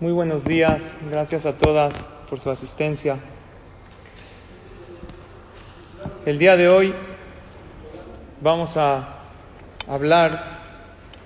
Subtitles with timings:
[0.00, 3.18] Muy buenos días, gracias a todas por su asistencia.
[6.24, 6.94] El día de hoy
[8.40, 9.16] vamos a
[9.86, 10.42] hablar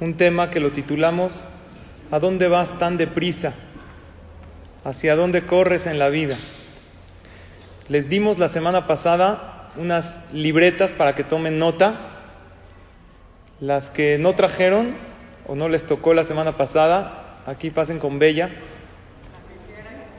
[0.00, 1.44] un tema que lo titulamos
[2.10, 3.52] ¿A dónde vas tan deprisa?
[4.84, 6.36] ¿Hacia dónde corres en la vida?
[7.86, 11.94] Les dimos la semana pasada unas libretas para que tomen nota.
[13.60, 14.96] Las que no trajeron
[15.46, 18.50] o no les tocó la semana pasada, aquí pasen con Bella.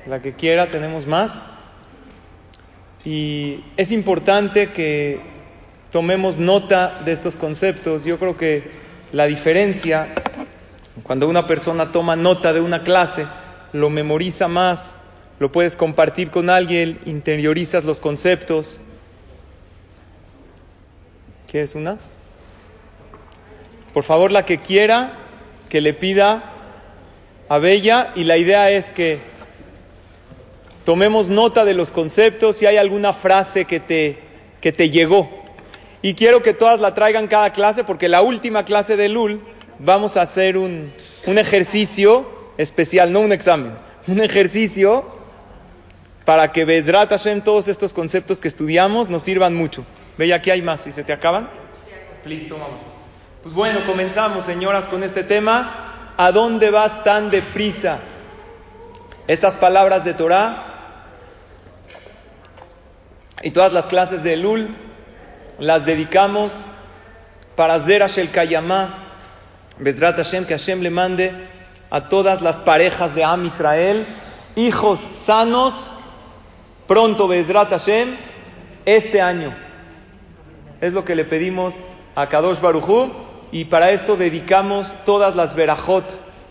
[0.08, 1.48] La que quiera, tenemos más.
[3.04, 5.20] Y es importante que
[5.92, 8.06] tomemos nota de estos conceptos.
[8.06, 8.64] Yo creo que
[9.12, 10.08] la diferencia,
[11.04, 13.26] cuando una persona toma nota de una clase,
[13.74, 14.96] lo memoriza más,
[15.40, 18.80] lo puedes compartir con alguien, interiorizas los conceptos.
[21.52, 21.98] ¿Qué es una?
[23.94, 25.14] Por favor, la que quiera,
[25.70, 26.55] que le pida
[27.50, 29.20] a Bella y la idea es que
[30.84, 34.20] tomemos nota de los conceptos, si hay alguna frase que te,
[34.62, 35.30] que te llegó.
[36.02, 39.42] Y quiero que todas la traigan cada clase porque la última clase de LUL
[39.80, 40.94] vamos a hacer un,
[41.26, 43.74] un ejercicio especial, no un examen,
[44.08, 45.16] un ejercicio
[46.24, 49.84] para que Bezrat Hashem todos estos conceptos que estudiamos nos sirvan mucho.
[50.18, 51.50] Bella, aquí hay más, si se te acaban.
[52.26, 52.80] Listo, vamos.
[53.44, 55.95] Pues bueno, comenzamos, señoras, con este tema.
[56.18, 58.00] ¿A dónde vas tan deprisa?
[59.28, 60.64] Estas palabras de Torah
[63.42, 64.74] y todas las clases de Lul
[65.60, 66.54] las dedicamos
[67.58, 68.94] para Zerash el Kayamá,
[69.78, 71.34] Bezrat Hashem, que Hashem le mande
[71.90, 74.06] a todas las parejas de Am Israel,
[74.56, 75.92] hijos sanos,
[76.88, 78.16] pronto Hashem,
[78.86, 79.54] este año.
[80.80, 81.76] Es lo que le pedimos
[82.16, 83.25] a Kadosh Barujú
[83.56, 86.04] y para esto dedicamos todas las verajot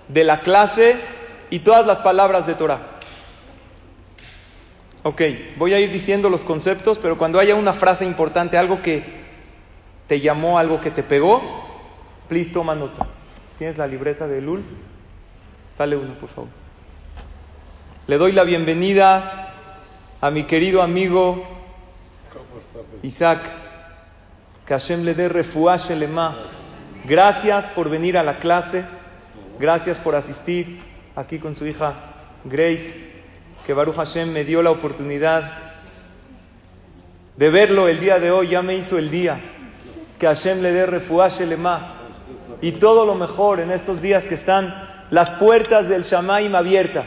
[0.08, 0.96] de la clase
[1.50, 2.80] y todas las palabras de Torah.
[5.02, 5.20] Ok,
[5.58, 9.04] voy a ir diciendo los conceptos, pero cuando haya una frase importante, algo que
[10.06, 11.42] te llamó, algo que te pegó,
[12.26, 13.06] please toma nota.
[13.58, 14.64] ¿Tienes la libreta de Lul?
[15.76, 16.48] Dale una, por favor.
[18.06, 19.52] Le doy la bienvenida
[20.22, 21.44] a mi querido amigo
[23.02, 23.40] Isaac.
[24.64, 26.53] Que Hashem le dé refuah shelema
[27.04, 28.82] Gracias por venir a la clase,
[29.58, 30.80] gracias por asistir
[31.14, 31.92] aquí con su hija
[32.44, 32.96] Grace,
[33.66, 35.52] que Baruch Hashem me dio la oportunidad
[37.36, 39.38] de verlo el día de hoy, ya me hizo el día.
[40.18, 41.94] Que Hashem le dé refuaje lema
[42.62, 44.72] y todo lo mejor en estos días que están
[45.10, 47.06] las puertas del Shamaim abiertas.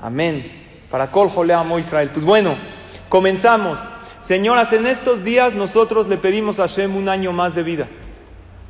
[0.00, 0.50] Amén.
[0.90, 2.10] Para Kol Joleamo Israel.
[2.12, 2.56] Pues bueno,
[3.08, 3.80] comenzamos.
[4.22, 7.88] Señoras, en estos días nosotros le pedimos a Hashem un año más de vida.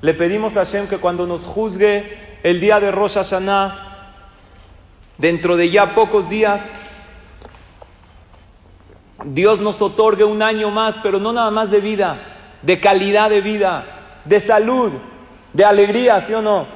[0.01, 4.15] Le pedimos a Hashem que cuando nos juzgue el día de Rosh Hashanah,
[5.19, 6.71] dentro de ya pocos días,
[9.27, 12.17] Dios nos otorgue un año más, pero no nada más de vida,
[12.63, 14.93] de calidad de vida, de salud,
[15.53, 16.67] de alegría, ¿sí o no?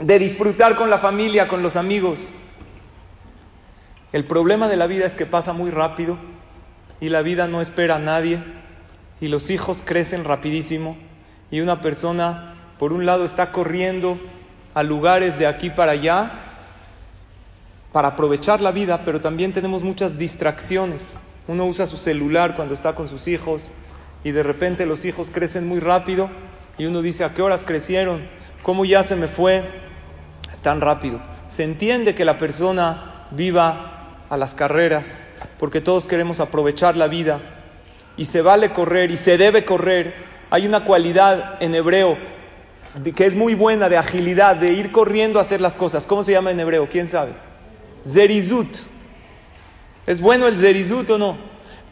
[0.00, 2.30] De disfrutar con la familia, con los amigos.
[4.14, 6.31] El problema de la vida es que pasa muy rápido
[7.02, 8.38] y la vida no espera a nadie
[9.20, 10.96] y los hijos crecen rapidísimo
[11.50, 14.16] y una persona por un lado está corriendo
[14.72, 16.30] a lugares de aquí para allá
[17.90, 21.16] para aprovechar la vida, pero también tenemos muchas distracciones.
[21.48, 23.64] Uno usa su celular cuando está con sus hijos
[24.22, 26.30] y de repente los hijos crecen muy rápido
[26.78, 28.22] y uno dice, ¿a qué horas crecieron?
[28.62, 29.64] ¿Cómo ya se me fue
[30.62, 31.20] tan rápido?
[31.48, 35.24] Se entiende que la persona viva a las carreras,
[35.62, 37.40] porque todos queremos aprovechar la vida
[38.16, 40.12] y se vale correr y se debe correr.
[40.50, 42.18] Hay una cualidad en hebreo
[43.14, 46.04] que es muy buena de agilidad, de ir corriendo a hacer las cosas.
[46.08, 46.88] ¿Cómo se llama en hebreo?
[46.90, 47.30] ¿Quién sabe?
[48.04, 48.76] Zerizut.
[50.04, 51.36] ¿Es bueno el zerizut o no?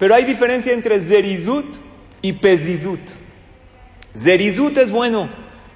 [0.01, 1.77] Pero hay diferencia entre zerizut
[2.23, 2.99] y pezizut.
[4.19, 5.29] Zerizut es bueno,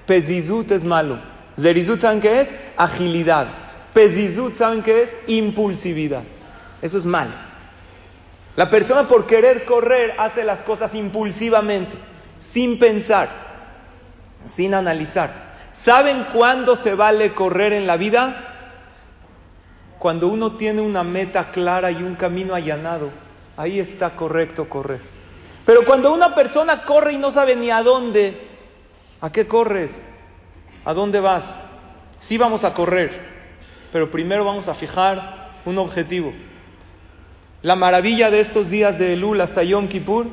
[0.04, 1.20] pezizut es malo.
[1.56, 2.56] Zerizut, ¿saben qué es?
[2.76, 3.46] Agilidad.
[3.92, 5.16] Pezizut, ¿saben qué es?
[5.28, 6.24] Impulsividad.
[6.82, 7.43] Eso es malo.
[8.56, 11.94] La persona por querer correr hace las cosas impulsivamente,
[12.38, 13.28] sin pensar,
[14.46, 15.30] sin analizar.
[15.72, 18.50] ¿Saben cuándo se vale correr en la vida?
[19.98, 23.10] Cuando uno tiene una meta clara y un camino allanado.
[23.56, 25.00] Ahí está correcto correr.
[25.66, 28.36] Pero cuando una persona corre y no sabe ni a dónde,
[29.20, 30.02] ¿a qué corres?
[30.84, 31.58] ¿A dónde vas?
[32.20, 33.10] Sí vamos a correr,
[33.92, 36.32] pero primero vamos a fijar un objetivo.
[37.64, 40.26] La maravilla de estos días de Elul hasta Yom Kippur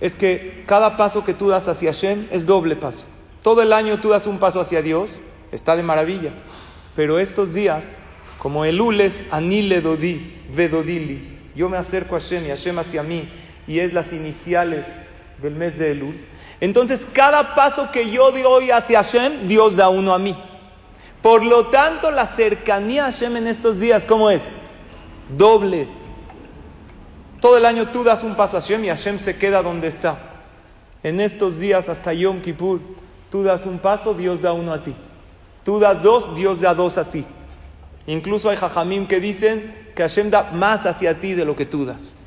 [0.00, 3.04] es que cada paso que tú das hacia Hashem es doble paso.
[3.42, 5.20] Todo el año tú das un paso hacia Dios,
[5.52, 6.32] está de maravilla.
[6.96, 7.98] Pero estos días,
[8.38, 13.28] como el Ules, Anile Dodi, Vedodili, yo me acerco a Hashem y Hashem hacia mí,
[13.66, 14.86] y es las iniciales
[15.42, 16.16] del mes de Elul.
[16.58, 20.34] Entonces, cada paso que yo doy hacia Hashem, Dios da uno a mí.
[21.20, 24.52] Por lo tanto, la cercanía a Hashem en estos días, ¿cómo es?
[25.36, 26.02] Doble.
[27.44, 30.16] Todo el año tú das un paso a Hashem y Hashem se queda donde está.
[31.02, 32.80] En estos días, hasta Yom Kippur,
[33.30, 34.94] tú das un paso, Dios da uno a ti.
[35.62, 37.22] Tú das dos, Dios da dos a ti.
[38.06, 41.84] Incluso hay jajamim que dicen que Hashem da más hacia ti de lo que tú
[41.84, 42.20] das.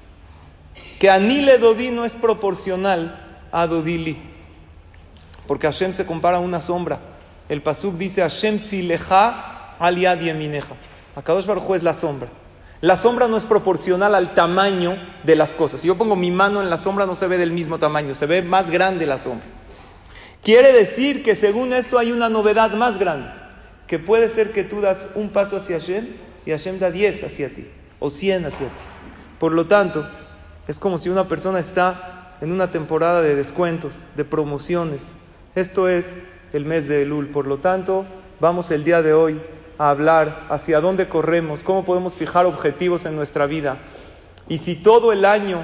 [1.00, 3.20] Que Anile Dodi no es proporcional
[3.52, 4.22] a Dodili.
[5.48, 7.00] Porque Hashem se compara a una sombra.
[7.50, 10.76] El Pasuk dice Hashem tzileja al yemineja.
[11.16, 12.30] Akadosh Baruj es la sombra.
[12.82, 15.82] La sombra no es proporcional al tamaño de las cosas.
[15.82, 18.28] Si yo pongo mi mano en la sombra no se ve del mismo tamaño, se
[18.28, 19.46] ve más grande la sombra.
[20.44, 23.30] Quiere decir que según esto hay una novedad más grande,
[23.88, 26.08] que puede ser que tú das un paso hacia Hashem
[26.46, 27.68] y Hashem da diez hacia ti,
[28.00, 28.74] o cien hacia ti.
[29.40, 30.08] Por lo tanto,
[30.68, 35.02] es como si una persona está en una temporada de descuentos, de promociones.
[35.56, 36.14] Esto es
[36.54, 37.28] el mes de Elul.
[37.28, 38.06] Por lo tanto,
[38.40, 39.42] vamos el día de hoy
[39.78, 43.78] hablar hacia dónde corremos, cómo podemos fijar objetivos en nuestra vida.
[44.50, 45.64] Y si todo el año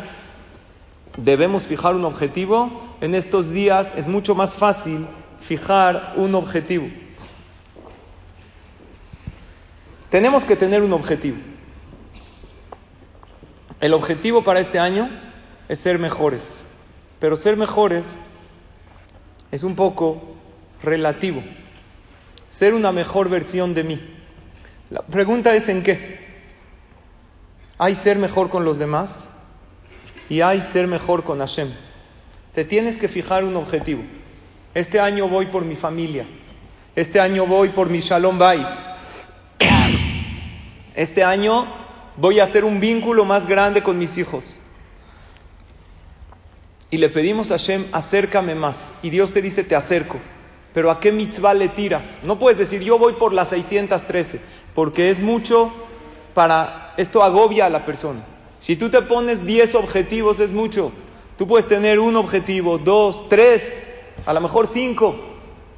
[1.18, 5.06] debemos fijar un objetivo, en estos días es mucho más fácil
[5.42, 6.88] fijar un objetivo.
[10.10, 11.38] Tenemos que tener un objetivo.
[13.80, 15.10] El objetivo para este año
[15.68, 16.63] es ser mejores,
[17.19, 18.18] pero ser mejores
[19.51, 20.21] es un poco
[20.81, 21.44] relativo.
[22.53, 24.00] Ser una mejor versión de mí.
[24.91, 26.19] La pregunta es en qué.
[27.79, 29.31] ¿Hay ser mejor con los demás?
[30.29, 31.67] Y hay ser mejor con Hashem.
[32.53, 34.03] Te tienes que fijar un objetivo.
[34.75, 36.27] Este año voy por mi familia.
[36.95, 38.67] Este año voy por mi Shalom Bait.
[40.94, 41.65] Este año
[42.17, 44.59] voy a hacer un vínculo más grande con mis hijos.
[46.91, 48.94] Y le pedimos a Hashem, acércame más.
[49.01, 50.19] Y Dios te dice, te acerco.
[50.73, 52.19] Pero ¿a qué mitzvah le tiras?
[52.23, 54.39] No puedes decir, yo voy por las 613,
[54.73, 55.71] porque es mucho
[56.33, 56.93] para...
[56.97, 58.19] Esto agobia a la persona.
[58.59, 60.91] Si tú te pones 10 objetivos es mucho.
[61.37, 63.83] Tú puedes tener un objetivo, dos, tres,
[64.25, 65.15] a lo mejor cinco,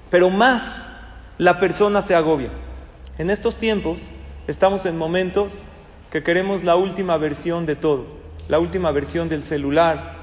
[0.09, 0.89] pero más
[1.37, 2.49] la persona se agobia.
[3.17, 3.99] En estos tiempos
[4.47, 5.63] estamos en momentos
[6.11, 8.05] que queremos la última versión de todo,
[8.49, 10.15] la última versión del celular,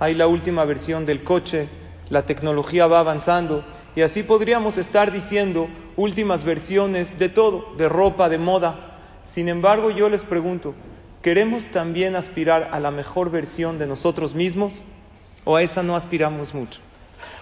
[0.00, 1.68] hay la última versión del coche,
[2.08, 3.64] la tecnología va avanzando
[3.98, 5.66] y así podríamos estar diciendo
[5.96, 8.96] últimas versiones de todo, de ropa, de moda.
[9.26, 10.76] Sin embargo, yo les pregunto,
[11.20, 14.84] ¿queremos también aspirar a la mejor versión de nosotros mismos
[15.44, 16.78] o a esa no aspiramos mucho?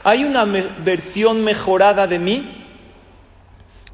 [0.02, 0.46] ¿Hay una
[0.82, 2.64] versión mejorada de mí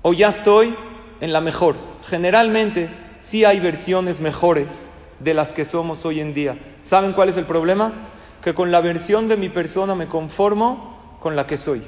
[0.03, 0.73] o ya estoy
[1.21, 1.75] en la mejor?
[2.09, 4.89] Generalmente sí hay versiones mejores
[5.19, 6.57] de las que somos hoy en día.
[6.81, 7.93] ¿Saben cuál es el problema?
[8.41, 11.83] Que con la versión de mi persona me conformo con la que soy.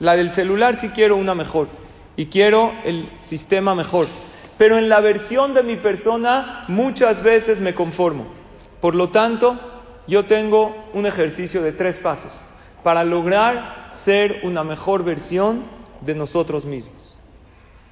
[0.00, 1.68] La del celular sí quiero una mejor
[2.16, 4.06] y quiero el sistema mejor.
[4.56, 8.26] Pero en la versión de mi persona muchas veces me conformo.
[8.80, 9.60] Por lo tanto,
[10.06, 12.32] yo tengo un ejercicio de tres pasos
[12.82, 15.62] para lograr ser una mejor versión
[16.00, 17.20] de nosotros mismos.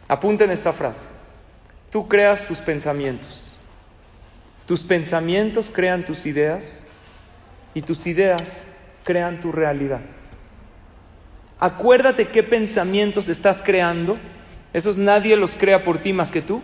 [0.08, 1.08] Apunten esta frase.
[1.90, 3.54] Tú creas tus pensamientos.
[4.66, 6.86] Tus pensamientos crean tus ideas
[7.74, 8.66] y tus ideas
[9.04, 10.00] crean tu realidad.
[11.60, 14.16] Acuérdate qué pensamientos estás creando.
[14.72, 16.62] Esos nadie los crea por ti más que tú.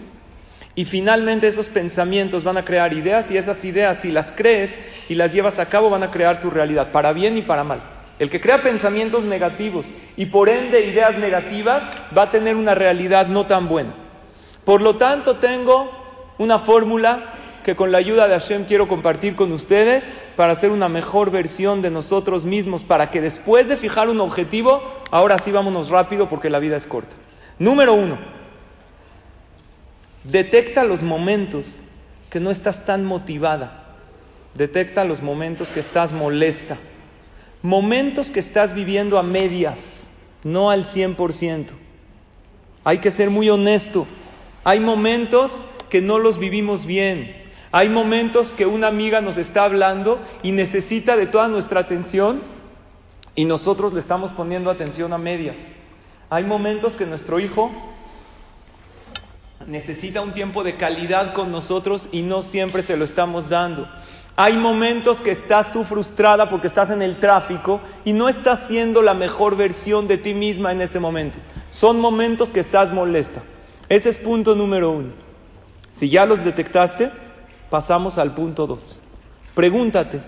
[0.76, 5.14] Y finalmente esos pensamientos van a crear ideas y esas ideas si las crees y
[5.14, 7.80] las llevas a cabo van a crear tu realidad, para bien y para mal.
[8.18, 9.86] El que crea pensamientos negativos
[10.16, 11.84] y por ende ideas negativas
[12.16, 13.94] va a tener una realidad no tan buena.
[14.64, 15.90] Por lo tanto, tengo
[16.38, 17.33] una fórmula
[17.64, 21.82] que con la ayuda de Hashem quiero compartir con ustedes para hacer una mejor versión
[21.82, 26.50] de nosotros mismos, para que después de fijar un objetivo, ahora sí vámonos rápido porque
[26.50, 27.16] la vida es corta.
[27.58, 28.18] Número uno,
[30.22, 31.80] detecta los momentos
[32.30, 33.96] que no estás tan motivada.
[34.54, 36.76] Detecta los momentos que estás molesta.
[37.62, 40.08] Momentos que estás viviendo a medias,
[40.44, 41.70] no al 100%.
[42.84, 44.06] Hay que ser muy honesto.
[44.64, 47.43] Hay momentos que no los vivimos bien.
[47.76, 52.40] Hay momentos que una amiga nos está hablando y necesita de toda nuestra atención
[53.34, 55.56] y nosotros le estamos poniendo atención a medias.
[56.30, 57.72] Hay momentos que nuestro hijo
[59.66, 63.88] necesita un tiempo de calidad con nosotros y no siempre se lo estamos dando.
[64.36, 69.02] Hay momentos que estás tú frustrada porque estás en el tráfico y no estás siendo
[69.02, 71.40] la mejor versión de ti misma en ese momento.
[71.72, 73.42] Son momentos que estás molesta.
[73.88, 75.08] Ese es punto número uno.
[75.90, 77.23] Si ya los detectaste,
[77.74, 79.00] pasamos al punto dos.
[79.56, 80.20] Pregúntate,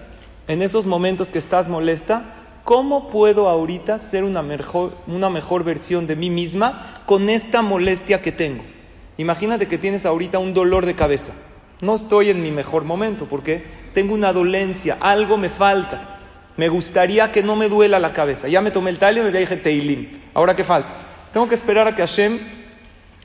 [0.48, 2.24] en esos momentos que estás molesta,
[2.64, 8.20] ¿cómo puedo ahorita ser una mejor, una mejor versión de mí misma con esta molestia
[8.20, 8.64] que tengo?
[9.16, 11.34] Imagínate que tienes ahorita un dolor de cabeza.
[11.82, 16.18] No estoy en mi mejor momento porque tengo una dolencia, algo me falta.
[16.56, 18.48] Me gustaría que no me duela la cabeza.
[18.48, 20.18] Ya me tomé el talio y ya dije Teilim.
[20.34, 20.90] Ahora qué falta?
[21.32, 22.40] Tengo que esperar a que Hashem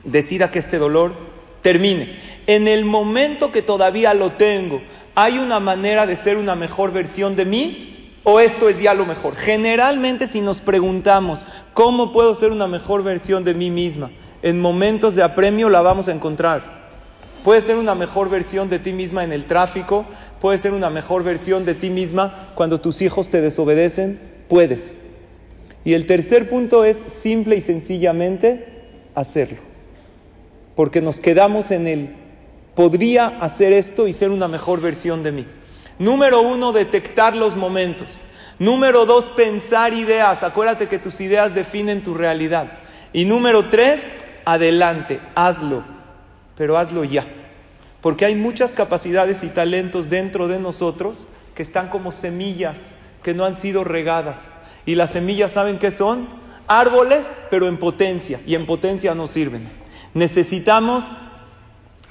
[0.03, 2.15] decida que este dolor termine.
[2.47, 4.81] En el momento que todavía lo tengo,
[5.15, 7.87] ¿hay una manera de ser una mejor versión de mí?
[8.23, 9.35] ¿O esto es ya lo mejor?
[9.35, 14.11] Generalmente si nos preguntamos, ¿cómo puedo ser una mejor versión de mí misma?
[14.43, 16.81] En momentos de apremio la vamos a encontrar.
[17.43, 20.05] Puede ser una mejor versión de ti misma en el tráfico,
[20.39, 24.99] puede ser una mejor versión de ti misma cuando tus hijos te desobedecen, puedes.
[25.83, 28.67] Y el tercer punto es simple y sencillamente
[29.15, 29.70] hacerlo.
[30.75, 32.15] Porque nos quedamos en el,
[32.75, 35.45] podría hacer esto y ser una mejor versión de mí.
[35.99, 38.21] Número uno, detectar los momentos.
[38.59, 40.43] Número dos, pensar ideas.
[40.43, 42.79] Acuérdate que tus ideas definen tu realidad.
[43.13, 44.11] Y número tres,
[44.45, 45.83] adelante, hazlo
[46.61, 47.25] pero hazlo ya.
[48.01, 52.91] Porque hay muchas capacidades y talentos dentro de nosotros que están como semillas
[53.23, 54.53] que no han sido regadas.
[54.85, 56.27] Y las semillas, ¿saben qué son?
[56.67, 58.39] Árboles, pero en potencia.
[58.45, 59.67] Y en potencia no sirven.
[60.13, 61.11] Necesitamos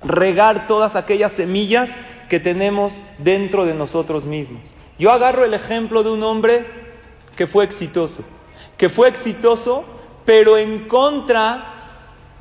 [0.02, 1.96] regar todas aquellas semillas
[2.28, 4.62] que tenemos dentro de nosotros mismos.
[4.98, 6.66] Yo agarro el ejemplo de un hombre
[7.36, 8.22] que fue exitoso.
[8.76, 9.84] Que fue exitoso,
[10.24, 11.74] pero en contra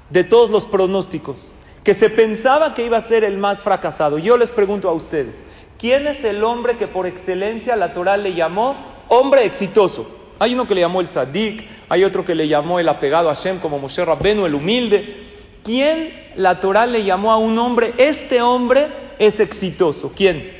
[0.09, 4.17] de todos los pronósticos que se pensaba que iba a ser el más fracasado.
[4.17, 5.43] Yo les pregunto a ustedes,
[5.79, 8.75] ¿quién es el hombre que por excelencia la Torah le llamó
[9.07, 10.07] hombre exitoso?
[10.39, 13.35] Hay uno que le llamó el tzadik, hay otro que le llamó el apegado a
[13.35, 15.18] Hashem como Moshe Rabbenu, el humilde.
[15.63, 17.93] ¿Quién la Torah le llamó a un hombre?
[17.97, 18.87] Este hombre
[19.19, 20.11] es exitoso.
[20.15, 20.57] ¿Quién?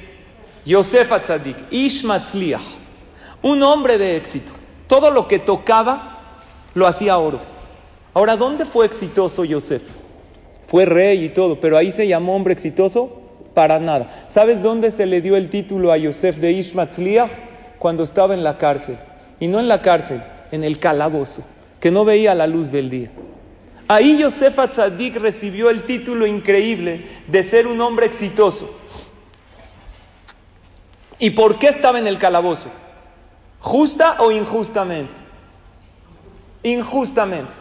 [0.65, 2.62] Yosef Tzadik, Ishmatzliach,
[3.41, 4.51] un hombre de éxito.
[4.88, 6.20] Todo lo que tocaba
[6.74, 7.39] lo hacía oro.
[8.13, 9.82] Ahora, ¿dónde fue exitoso Yosef?
[10.70, 13.22] fue rey y todo, pero ahí se llamó hombre exitoso
[13.56, 14.24] para nada.
[14.27, 17.32] ¿Sabes dónde se le dio el título a Yosef de Ishmatzliach?
[17.79, 18.96] Cuando estaba en la cárcel.
[19.39, 21.41] Y no en la cárcel, en el calabozo,
[21.79, 23.10] que no veía la luz del día.
[23.91, 28.69] Ahí Yosef Atzadik recibió el título increíble de ser un hombre exitoso.
[31.17, 32.69] ¿Y por qué estaba en el calabozo?
[33.60, 35.12] ¿Justa o injustamente?
[36.62, 37.51] Injustamente.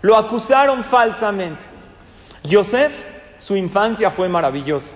[0.00, 1.64] Lo acusaron falsamente.
[2.44, 2.92] Yosef,
[3.38, 4.92] su infancia fue maravillosa,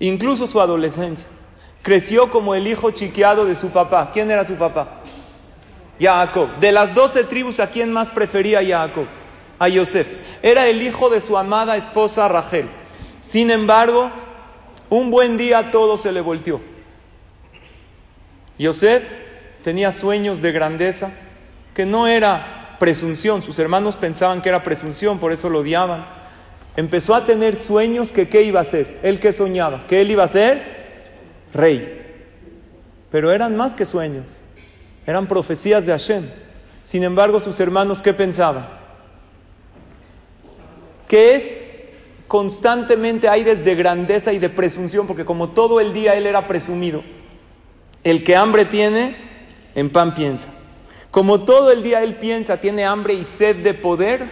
[0.00, 1.28] incluso su adolescencia.
[1.82, 4.10] Creció como el hijo chiqueado de su papá.
[4.12, 5.02] ¿Quién era su papá?
[6.00, 6.48] Jacob.
[6.58, 9.06] De las doce tribus, ¿a quién más prefería Jacob?
[9.60, 10.08] A Yosef.
[10.42, 12.66] Era el hijo de su amada esposa Rachel.
[13.20, 14.10] Sin embargo,
[14.88, 16.60] un buen día todo se le volteó.
[18.58, 19.04] Yosef
[19.62, 21.12] tenía sueños de grandeza
[21.74, 23.44] que no era presunción.
[23.44, 26.18] Sus hermanos pensaban que era presunción, por eso lo odiaban
[26.76, 28.98] empezó a tener sueños que qué iba a ser.
[29.02, 30.62] Él que soñaba, que él iba a ser
[31.52, 31.96] rey.
[33.10, 34.24] Pero eran más que sueños,
[35.06, 36.24] eran profecías de Hashem.
[36.84, 38.79] Sin embargo, sus hermanos, ¿qué pensaban?
[41.10, 41.56] Que es
[42.28, 47.02] constantemente aires de grandeza y de presunción, porque como todo el día él era presumido,
[48.04, 49.16] el que hambre tiene,
[49.74, 50.46] en pan piensa.
[51.10, 54.24] Como todo el día él piensa, tiene hambre y sed de poder,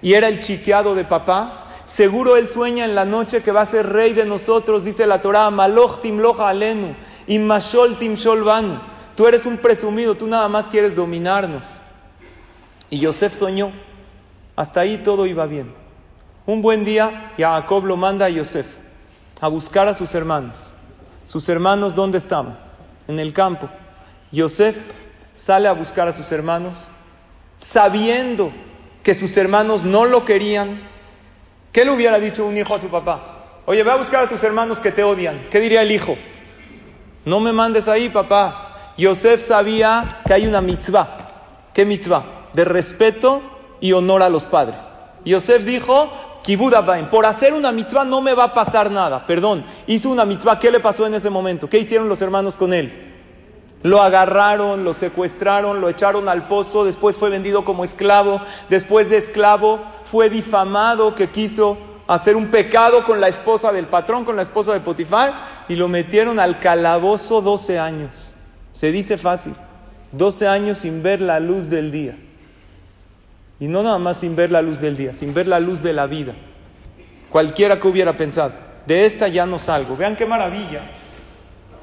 [0.00, 3.66] y era el chiqueado de papá, Seguro él sueña en la noche que va a
[3.66, 6.94] ser rey de nosotros, dice la Torah, Maloch timloja alenu,
[7.28, 8.80] mashol timsholvanu.
[9.14, 11.62] Tú eres un presumido, tú nada más quieres dominarnos.
[12.88, 13.72] Y Yosef soñó.
[14.56, 15.81] Hasta ahí todo iba bien.
[16.46, 18.66] Un buen día, Jacob lo manda a Yosef
[19.40, 20.54] a buscar a sus hermanos.
[21.24, 22.58] ¿Sus hermanos dónde estaban?
[23.08, 23.68] En el campo.
[24.30, 24.76] Yosef
[25.32, 26.88] sale a buscar a sus hermanos,
[27.58, 28.52] sabiendo
[29.02, 30.80] que sus hermanos no lo querían,
[31.72, 33.20] ¿Qué le hubiera dicho un hijo a su papá?
[33.64, 35.46] Oye, ve a buscar a tus hermanos que te odian.
[35.50, 36.18] ¿Qué diría el hijo?
[37.24, 38.92] No me mandes ahí, papá.
[38.98, 41.08] Yosef sabía que hay una mitzvah.
[41.72, 42.24] ¿Qué mitzvah?
[42.52, 43.40] De respeto
[43.80, 44.98] y honor a los padres.
[45.24, 49.24] Yosef dijo, Kibudabaim, por hacer una mitzvah no me va a pasar nada.
[49.26, 50.58] Perdón, hizo una mitzvah.
[50.58, 51.68] ¿Qué le pasó en ese momento?
[51.68, 53.10] ¿Qué hicieron los hermanos con él?
[53.82, 59.16] Lo agarraron, lo secuestraron, lo echaron al pozo, después fue vendido como esclavo, después de
[59.16, 64.42] esclavo fue difamado que quiso hacer un pecado con la esposa del patrón, con la
[64.42, 65.32] esposa de Potifar,
[65.68, 68.36] y lo metieron al calabozo 12 años.
[68.72, 69.54] Se dice fácil,
[70.12, 72.16] 12 años sin ver la luz del día.
[73.62, 75.92] Y no nada más sin ver la luz del día, sin ver la luz de
[75.92, 76.34] la vida.
[77.30, 78.52] cualquiera que hubiera pensado.
[78.86, 79.96] De esta ya no salgo.
[79.96, 80.80] Vean qué maravilla,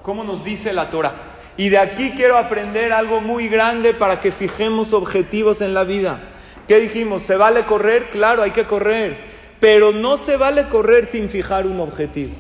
[0.02, 1.14] cómo nos dice la Torah.
[1.56, 6.20] Y de aquí quiero aprender algo muy grande para que fijemos objetivos en la vida.
[6.68, 7.24] ¿Qué dijimos?
[7.24, 8.10] ¿Se vale correr?
[8.10, 9.16] Claro, hay que correr.
[9.62, 12.34] Pero no se vale correr sin fijar un objetivo.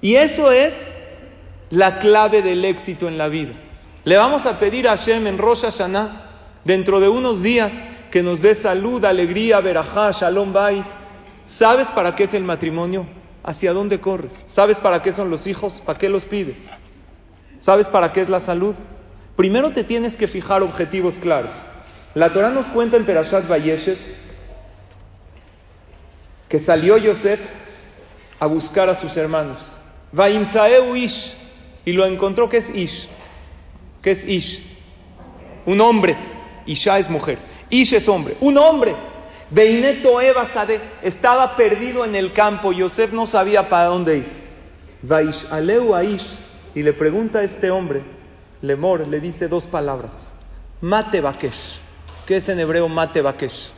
[0.00, 0.86] Y eso es
[1.70, 3.54] la clave del éxito en la vida.
[4.04, 6.26] Le vamos a pedir a Hashem en Rosh Hashanah,
[6.64, 7.72] dentro de unos días,
[8.10, 10.86] que nos dé salud, alegría, verajá, shalom bait.
[11.46, 13.06] ¿Sabes para qué es el matrimonio?
[13.42, 14.36] ¿Hacia dónde corres?
[14.46, 15.82] ¿Sabes para qué son los hijos?
[15.84, 16.68] ¿Para qué los pides?
[17.58, 18.74] ¿Sabes para qué es la salud?
[19.36, 21.54] Primero te tienes que fijar objetivos claros.
[22.14, 23.98] La Torah nos cuenta en Perashat Vayeshet
[26.48, 27.40] que salió Yosef
[28.40, 29.78] a buscar a sus hermanos.
[30.12, 31.34] Vaimtzaeu Ish
[31.84, 33.08] y lo encontró que es Ish.
[34.02, 34.62] ¿Qué es Ish?
[35.66, 36.16] Un hombre.
[36.66, 37.38] Isha es mujer.
[37.70, 38.36] Ish es hombre.
[38.40, 38.94] Un hombre.
[39.50, 42.72] Beineto Eva Sade estaba perdido en el campo.
[42.72, 44.26] Yosef no sabía para dónde ir.
[45.02, 46.36] Vaish Aleu Aish
[46.74, 48.02] y le pregunta a este hombre,
[48.60, 50.32] Lemor, le dice dos palabras.
[50.80, 51.80] Mate Bakesh.
[52.26, 53.70] ¿Qué es en hebreo mate Bakesh?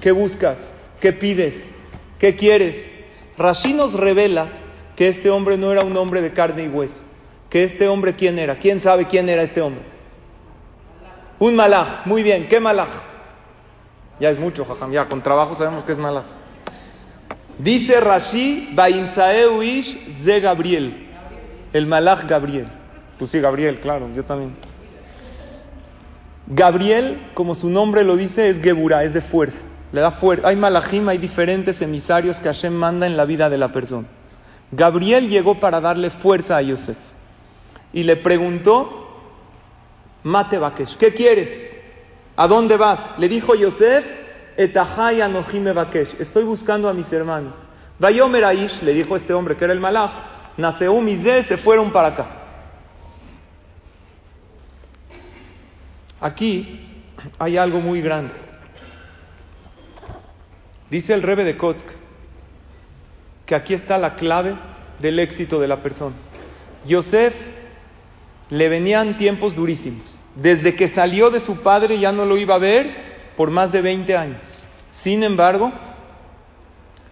[0.00, 0.72] ¿Qué buscas?
[1.00, 1.70] ¿Qué pides?
[2.18, 2.94] ¿Qué quieres?
[3.38, 4.48] Rashi nos revela
[4.94, 7.02] que este hombre no era un hombre de carne y hueso.
[7.48, 8.56] Que este hombre, ¿quién era?
[8.56, 9.82] ¿Quién sabe quién era este hombre?
[11.38, 12.06] Un malaj.
[12.06, 12.88] Muy bien, ¿qué malaj?
[14.18, 14.92] Ya es mucho, jajam.
[14.92, 16.24] Ya, con trabajo sabemos que es malaj.
[17.58, 18.74] Dice Rashi,
[19.62, 21.08] Ish ze Gabriel.
[21.72, 22.68] El malaj Gabriel.
[23.18, 24.54] Pues sí, Gabriel, claro, yo también.
[26.46, 29.64] Gabriel, como su nombre lo dice, es Geburah, es de fuerza.
[29.92, 30.48] Le da fuerza.
[30.48, 34.06] Hay malajim, hay diferentes emisarios que Hashem manda en la vida de la persona.
[34.70, 36.96] Gabriel llegó para darle fuerza a Yosef
[37.92, 39.05] y le preguntó,
[40.22, 41.76] Mate Bakesh, ¿qué quieres?
[42.36, 43.18] ¿A dónde vas?
[43.18, 44.04] Le dijo Yosef,
[44.56, 47.56] Etahai Anohime Bakesh, estoy buscando a mis hermanos.
[47.98, 50.12] Vayomer Aish, le dijo este hombre que era el malach,
[50.56, 52.26] Naseum y se fueron para acá.
[56.20, 56.80] Aquí
[57.38, 58.34] hay algo muy grande.
[60.90, 61.86] Dice el Rebe de Kotsk
[63.44, 64.56] que aquí está la clave
[64.98, 66.14] del éxito de la persona.
[66.86, 67.34] Yosef
[68.50, 70.24] le venían tiempos durísimos.
[70.34, 72.94] Desde que salió de su padre ya no lo iba a ver
[73.36, 74.40] por más de 20 años.
[74.90, 75.72] Sin embargo,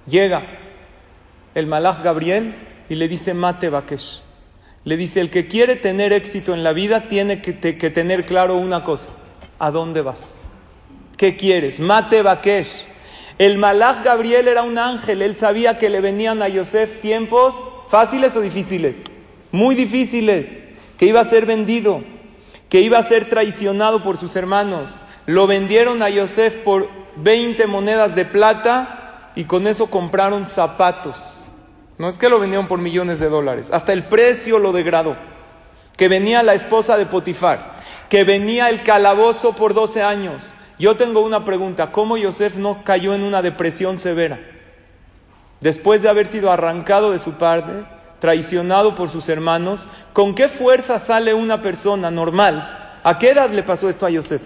[0.07, 0.43] llega
[1.55, 2.55] el malach Gabriel
[2.89, 4.23] y le dice, mate Bakesh.
[4.85, 8.85] Le dice, el que quiere tener éxito en la vida tiene que, tener claro una
[8.85, 9.11] cosa.
[9.59, 10.37] ¿A dónde vas?
[11.17, 11.81] ¿Qué quieres?
[11.81, 12.85] Mate Bakesh.
[13.39, 17.57] El malach Gabriel era un ángel, él sabía que le venían a Yosef tiempos
[17.89, 18.97] fáciles o difíciles,
[19.51, 20.57] muy difíciles,
[20.99, 22.03] que iba a ser vendido,
[22.69, 24.97] que iba a ser traicionado por sus hermanos.
[25.27, 31.51] Lo vendieron a Yosef por 20 monedas de plata y con eso compraron zapatos.
[31.99, 35.17] No es que lo vendieron por millones de dólares, hasta el precio lo degradó.
[35.97, 37.75] Que venía la esposa de Potifar,
[38.09, 40.43] que venía el calabozo por 12 años,
[40.79, 44.41] yo tengo una pregunta, ¿cómo Yosef no cayó en una depresión severa?
[45.61, 47.85] Después de haber sido arrancado de su padre,
[48.25, 52.97] traicionado por sus hermanos, ¿con qué fuerza sale una persona normal?
[53.05, 54.41] ¿A qué edad le pasó esto a Yosef?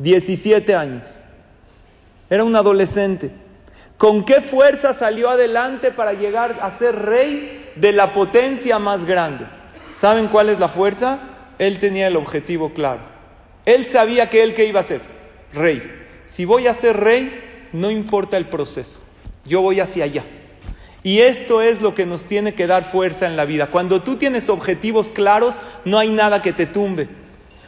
[0.00, 1.22] 17 años.
[2.28, 3.30] Era un adolescente.
[3.96, 9.46] ¿Con qué fuerza salió adelante para llegar a ser rey de la potencia más grande?
[9.92, 11.20] ¿Saben cuál es la fuerza?
[11.58, 13.00] Él tenía el objetivo claro.
[13.64, 15.00] Él sabía que él qué iba a hacer
[15.54, 15.90] rey.
[16.26, 19.00] Si voy a ser rey, no importa el proceso,
[19.46, 20.22] yo voy hacia allá.
[21.02, 23.68] Y esto es lo que nos tiene que dar fuerza en la vida.
[23.68, 27.08] Cuando tú tienes objetivos claros, no hay nada que te tumbe.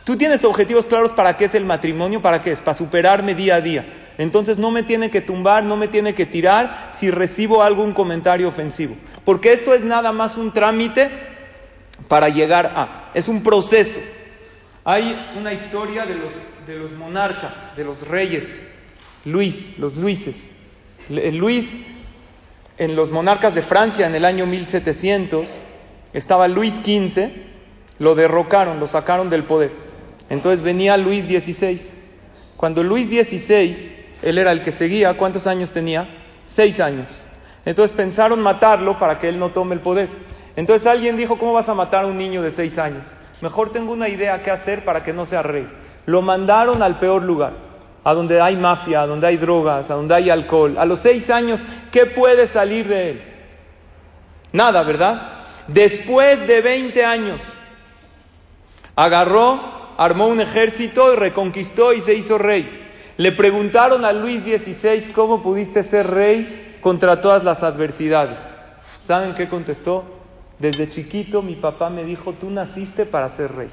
[0.04, 3.56] Tú tienes objetivos claros para qué es el matrimonio, para qué es, para superarme día
[3.56, 3.86] a día.
[4.18, 8.48] Entonces no me tiene que tumbar, no me tiene que tirar si recibo algún comentario
[8.48, 8.96] ofensivo.
[9.24, 11.08] Porque esto es nada más un trámite
[12.08, 13.10] para llegar a.
[13.14, 14.00] Es un proceso.
[14.84, 16.32] Hay una historia de los
[16.66, 18.62] de los monarcas, de los reyes,
[19.24, 20.52] Luis, los Luises.
[21.08, 21.78] Luis,
[22.78, 25.58] en los monarcas de Francia en el año 1700,
[26.12, 27.28] estaba Luis XV,
[27.98, 29.72] lo derrocaron, lo sacaron del poder.
[30.30, 31.80] Entonces venía Luis XVI.
[32.56, 36.08] Cuando Luis XVI, él era el que seguía, ¿cuántos años tenía?
[36.46, 37.28] Seis años.
[37.64, 40.08] Entonces pensaron matarlo para que él no tome el poder.
[40.56, 43.14] Entonces alguien dijo, ¿cómo vas a matar a un niño de seis años?
[43.40, 45.66] Mejor tengo una idea qué hacer para que no sea rey.
[46.06, 47.52] Lo mandaron al peor lugar,
[48.04, 50.76] a donde hay mafia, a donde hay drogas, a donde hay alcohol.
[50.78, 51.60] A los seis años,
[51.90, 53.22] ¿qué puede salir de él?
[54.52, 55.32] Nada, ¿verdad?
[55.68, 57.54] Después de 20 años,
[58.96, 59.60] agarró,
[59.96, 62.80] armó un ejército y reconquistó y se hizo rey.
[63.16, 68.54] Le preguntaron a Luis XVI, ¿cómo pudiste ser rey contra todas las adversidades.
[68.82, 70.04] ¿Saben qué contestó?
[70.58, 73.70] Desde chiquito mi papá me dijo, tú naciste para ser rey.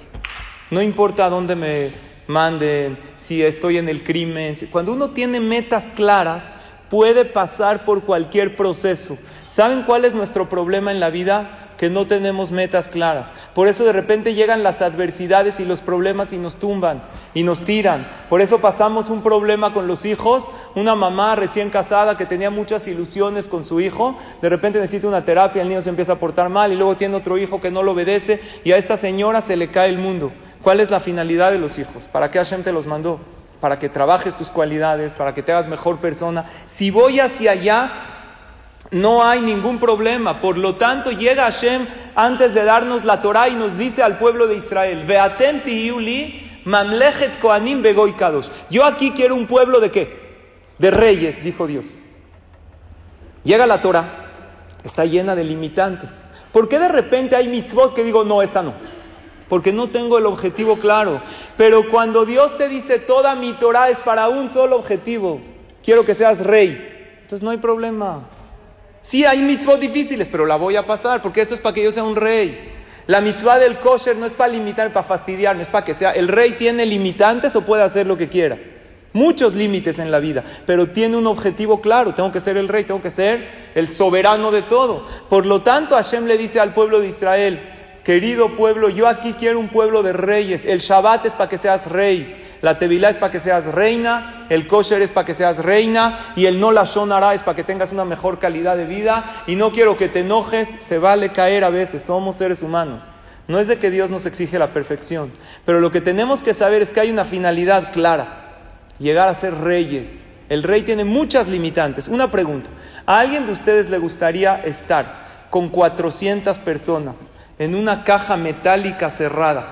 [0.71, 1.89] No importa dónde me
[2.29, 4.53] manden, si estoy en el crimen.
[4.71, 6.45] Cuando uno tiene metas claras,
[6.87, 9.17] puede pasar por cualquier proceso.
[9.47, 11.65] ¿Saben cuál es nuestro problema en la vida?
[11.79, 13.31] que no tenemos metas claras.
[13.55, 17.01] Por eso de repente llegan las adversidades y los problemas y nos tumban
[17.33, 18.05] y nos tiran.
[18.27, 20.49] Por eso pasamos un problema con los hijos.
[20.75, 25.23] Una mamá recién casada que tenía muchas ilusiones con su hijo, de repente necesita una
[25.23, 27.81] terapia, el niño se empieza a portar mal y luego tiene otro hijo que no
[27.81, 30.33] lo obedece y a esta señora se le cae el mundo.
[30.61, 32.07] ¿Cuál es la finalidad de los hijos?
[32.11, 33.19] ¿Para qué Hashem te los mandó?
[33.61, 36.49] Para que trabajes tus cualidades, para que te hagas mejor persona.
[36.67, 37.91] Si voy hacia allá,
[38.91, 40.41] no hay ningún problema.
[40.41, 44.47] Por lo tanto, llega Hashem antes de darnos la Torah y nos dice al pueblo
[44.47, 45.61] de Israel, Veatem
[46.65, 48.13] mamlechet koanim begoy
[48.69, 50.19] Yo aquí quiero un pueblo de qué?
[50.77, 51.85] De reyes, dijo Dios.
[53.43, 54.05] Llega la Torah,
[54.83, 56.11] está llena de limitantes.
[56.51, 58.73] ¿Por qué de repente hay mitzvot que digo, no, esta no?
[59.49, 61.21] Porque no tengo el objetivo claro.
[61.57, 65.41] Pero cuando Dios te dice, toda mi Torah es para un solo objetivo,
[65.83, 68.29] quiero que seas rey, entonces no hay problema.
[69.01, 71.91] Sí, hay mitzvot difíciles, pero la voy a pasar porque esto es para que yo
[71.91, 72.75] sea un rey.
[73.07, 76.11] La mitzvah del kosher no es para limitar, para fastidiarme, es para que sea.
[76.11, 78.59] El rey tiene limitantes o puede hacer lo que quiera.
[79.13, 82.13] Muchos límites en la vida, pero tiene un objetivo claro.
[82.13, 85.07] Tengo que ser el rey, tengo que ser el soberano de todo.
[85.27, 89.59] Por lo tanto, Hashem le dice al pueblo de Israel, querido pueblo, yo aquí quiero
[89.59, 90.65] un pueblo de reyes.
[90.65, 92.45] El Shabbat es para que seas rey.
[92.61, 96.19] La tevilá es para que seas reina, el kosher es para que seas reina.
[96.35, 99.23] Y el no la shonara es para que tengas una mejor calidad de vida.
[99.47, 103.03] Y no quiero que te enojes, se vale caer a veces, somos seres humanos.
[103.47, 105.31] No es de que Dios nos exige la perfección,
[105.65, 108.45] pero lo que tenemos que saber es que hay una finalidad clara,
[108.99, 110.25] llegar a ser reyes.
[110.49, 112.07] El rey tiene muchas limitantes.
[112.07, 112.69] Una pregunta,
[113.07, 115.05] ¿a alguien de ustedes le gustaría estar
[115.49, 119.65] con 400 personas en una caja metálica cerrada,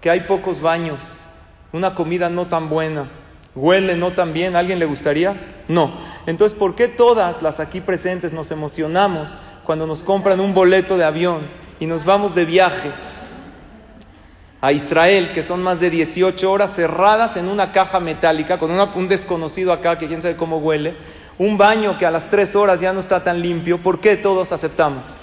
[0.00, 0.98] que hay pocos baños,
[1.72, 3.08] una comida no tan buena,
[3.54, 5.34] huele no tan bien, ¿a alguien le gustaría?
[5.68, 5.92] No.
[6.26, 11.04] Entonces, ¿por qué todas las aquí presentes nos emocionamos cuando nos compran un boleto de
[11.04, 11.42] avión
[11.78, 12.90] y nos vamos de viaje
[14.60, 19.08] a Israel, que son más de 18 horas cerradas en una caja metálica con un
[19.08, 20.96] desconocido acá que quién sabe cómo huele,
[21.38, 23.78] un baño que a las 3 horas ya no está tan limpio?
[23.78, 25.21] ¿Por qué todos aceptamos?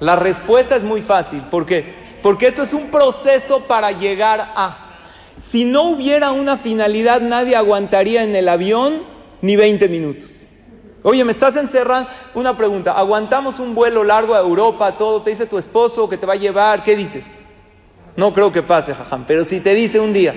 [0.00, 1.40] La respuesta es muy fácil.
[1.42, 1.94] ¿Por qué?
[2.22, 4.86] Porque esto es un proceso para llegar a...
[5.40, 9.02] Si no hubiera una finalidad, nadie aguantaría en el avión
[9.40, 10.30] ni 20 minutos.
[11.02, 12.10] Oye, me estás encerrando.
[12.34, 15.22] Una pregunta, ¿aguantamos un vuelo largo a Europa, todo?
[15.22, 16.82] ¿Te dice tu esposo que te va a llevar?
[16.82, 17.24] ¿Qué dices?
[18.16, 20.34] No creo que pase, jajam, pero si te dice un día,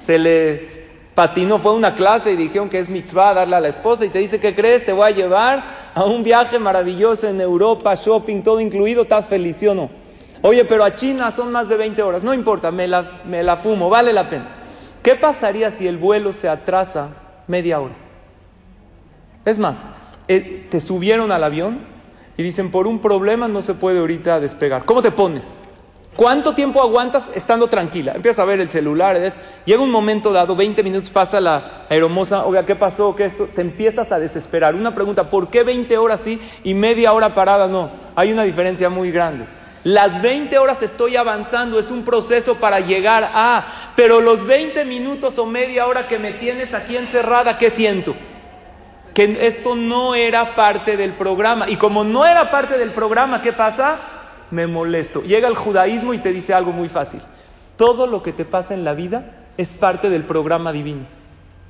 [0.00, 0.73] se le
[1.14, 4.08] patinó, fue a una clase y dijeron que es mitzvah darle a la esposa y
[4.08, 4.84] te dice, ¿qué crees?
[4.84, 5.62] Te voy a llevar
[5.94, 9.90] a un viaje maravilloso en Europa, shopping, todo incluido, ¿estás feliz o no?
[10.42, 12.22] Oye, pero a China son más de 20 horas.
[12.22, 14.46] No importa, me la, me la fumo, vale la pena.
[15.02, 17.08] ¿Qué pasaría si el vuelo se atrasa
[17.46, 17.94] media hora?
[19.44, 19.84] Es más,
[20.28, 21.80] eh, te subieron al avión
[22.36, 24.84] y dicen, por un problema no se puede ahorita despegar.
[24.84, 25.60] ¿Cómo te pones?
[26.16, 28.12] ¿Cuánto tiempo aguantas estando tranquila?
[28.14, 29.20] Empiezas a ver el celular,
[29.64, 33.16] llega un momento dado, 20 minutos pasa la aeromoza, oiga, ¿qué pasó?
[33.16, 33.48] ¿Qué esto?
[33.52, 34.76] Te empiezas a desesperar.
[34.76, 37.90] Una pregunta, ¿por qué 20 horas sí y media hora parada no?
[38.14, 39.44] Hay una diferencia muy grande.
[39.82, 45.36] Las 20 horas estoy avanzando, es un proceso para llegar a, pero los 20 minutos
[45.38, 48.14] o media hora que me tienes aquí encerrada, ¿qué siento?
[49.14, 51.68] Que esto no era parte del programa.
[51.68, 54.13] Y como no era parte del programa, ¿qué pasa?
[54.50, 55.22] Me molesto.
[55.22, 57.20] Llega el judaísmo y te dice algo muy fácil.
[57.76, 61.06] Todo lo que te pasa en la vida es parte del programa divino.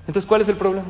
[0.07, 0.89] Entonces, ¿cuál es el problema?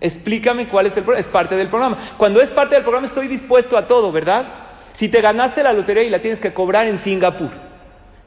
[0.00, 1.20] Explícame cuál es el problema.
[1.20, 1.98] Es parte del programa.
[2.16, 4.48] Cuando es parte del programa estoy dispuesto a todo, ¿verdad?
[4.92, 7.50] Si te ganaste la lotería y la tienes que cobrar en Singapur,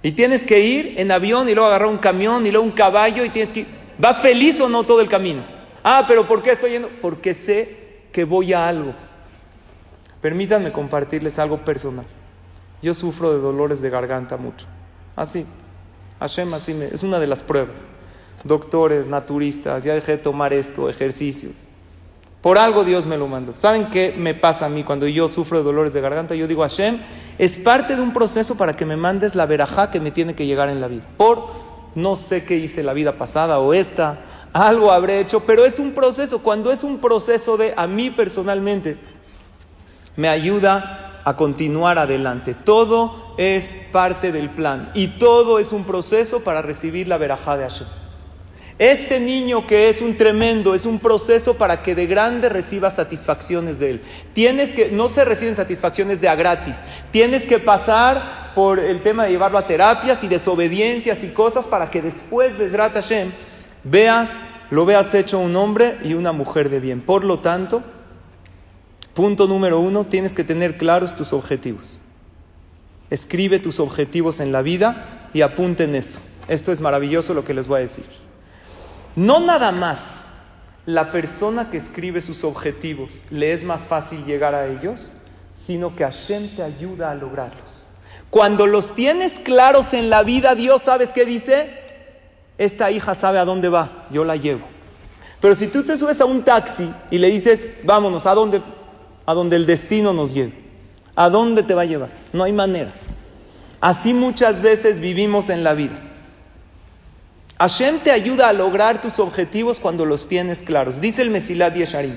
[0.05, 3.23] y tienes que ir en avión y luego agarrar un camión y luego un caballo
[3.23, 5.41] y tienes que ir, ¿vas feliz o no todo el camino?
[5.81, 6.89] Ah, pero ¿por qué estoy yendo?
[7.01, 8.93] Porque sé que voy a algo.
[10.21, 12.05] Permítanme compartirles algo personal.
[12.83, 14.67] Yo sufro de dolores de garganta mucho.
[15.15, 15.45] Así.
[16.19, 17.87] Hashem así me, es una de las pruebas.
[18.43, 21.53] Doctores, naturistas, ya dejé de tomar esto, ejercicios.
[22.41, 23.55] Por algo Dios me lo mandó.
[23.55, 26.35] ¿Saben qué me pasa a mí cuando yo sufro de dolores de garganta?
[26.35, 26.99] Yo digo, Hashem,
[27.37, 30.45] es parte de un proceso para que me mandes la verajá que me tiene que
[30.45, 31.03] llegar en la vida.
[31.15, 31.47] Por
[31.95, 34.19] no sé qué hice la vida pasada o esta,
[34.51, 36.39] algo habré hecho, pero es un proceso.
[36.39, 38.97] Cuando es un proceso de, a mí personalmente,
[40.17, 42.53] me ayuda a continuar adelante.
[42.53, 47.63] Todo es parte del plan y todo es un proceso para recibir la verajá de
[47.63, 47.87] Hashem.
[48.79, 53.79] Este niño que es un tremendo, es un proceso para que de grande reciba satisfacciones
[53.79, 54.01] de él.
[54.33, 56.81] Tienes que, no se reciben satisfacciones de a gratis.
[57.11, 61.91] Tienes que pasar por el tema de llevarlo a terapias y desobediencias y cosas para
[61.91, 63.31] que después, Besrat Hashem,
[63.83, 64.31] veas,
[64.71, 67.01] lo veas hecho un hombre y una mujer de bien.
[67.01, 67.83] Por lo tanto,
[69.13, 71.99] punto número uno, tienes que tener claros tus objetivos.
[73.09, 76.19] Escribe tus objetivos en la vida y apunten esto.
[76.47, 78.05] Esto es maravilloso lo que les voy a decir.
[79.15, 80.33] No nada más
[80.85, 85.13] la persona que escribe sus objetivos le es más fácil llegar a ellos,
[85.55, 87.87] sino que Hashem te ayuda a lograrlos.
[88.29, 91.69] Cuando los tienes claros en la vida, Dios, ¿sabes qué dice?
[92.57, 94.65] Esta hija sabe a dónde va, yo la llevo.
[95.39, 98.61] Pero si tú te subes a un taxi y le dices, vámonos, ¿a dónde?
[99.25, 100.53] A donde el destino nos lleve.
[101.15, 102.09] ¿A dónde te va a llevar?
[102.33, 102.91] No hay manera.
[103.79, 105.99] Así muchas veces vivimos en la vida.
[107.59, 110.99] Hashem te ayuda a lograr tus objetivos cuando los tienes claros.
[110.99, 112.15] Dice el Mesilat Yesharim,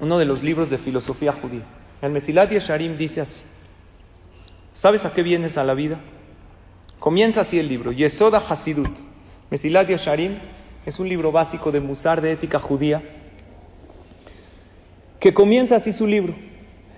[0.00, 1.62] uno de los libros de filosofía judía.
[2.00, 3.42] El Mesilat Yesharim dice así:
[4.72, 5.98] ¿Sabes a qué vienes a la vida?
[7.00, 8.98] Comienza así el libro, Yesoda Hasidut.
[9.50, 10.38] Mesilat Yesharim
[10.86, 13.02] es un libro básico de Musar de ética judía
[15.18, 16.34] que comienza así su libro.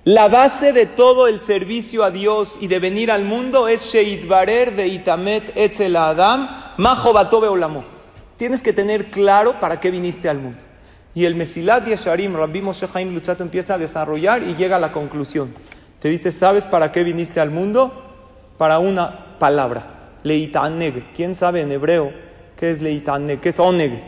[0.04, 4.74] La base de todo el servicio a Dios y de venir al mundo es Sheitbarer
[4.74, 7.84] de Itamet Etzel Adam, Majo Olamo.
[8.38, 10.58] Tienes que tener claro para qué viniste al mundo.
[11.14, 14.92] Y el Mesilat Yesharim, Rabbi Moshe Haim Luchato empieza a desarrollar y llega a la
[14.92, 15.52] conclusión.
[15.98, 17.92] Te dice, ¿sabes para qué viniste al mundo?
[18.56, 21.12] Para una palabra, Leitaneg.
[21.12, 22.12] ¿Quién sabe en hebreo
[22.56, 23.40] qué es Leitaneg?
[23.40, 24.02] ¿Qué es Oneg?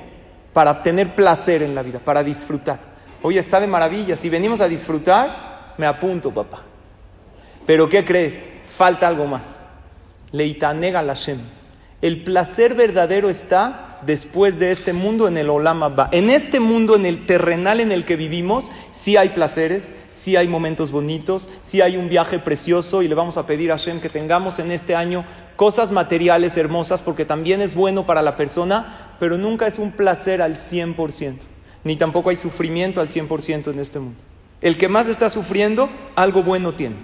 [0.55, 2.92] Para obtener placer en la vida, para disfrutar.
[3.23, 4.17] Oye, está de maravilla.
[4.17, 6.63] Si venimos a disfrutar, me apunto, papá.
[7.67, 8.45] Pero ¿qué crees?
[8.67, 9.63] Falta algo más.
[10.33, 11.39] Leitanega Lashem.
[12.01, 16.09] El placer verdadero está después de este mundo en el Olam Abba.
[16.11, 20.49] En este mundo, en el terrenal en el que vivimos, sí hay placeres, sí hay
[20.49, 24.09] momentos bonitos, sí hay un viaje precioso y le vamos a pedir a Hashem que
[24.09, 25.25] tengamos en este año
[25.57, 30.43] cosas materiales hermosas porque también es bueno para la persona, pero nunca es un placer
[30.43, 31.37] al 100%,
[31.85, 34.19] ni tampoco hay sufrimiento al 100% en este mundo.
[34.61, 36.97] El que más está sufriendo, algo bueno tiene.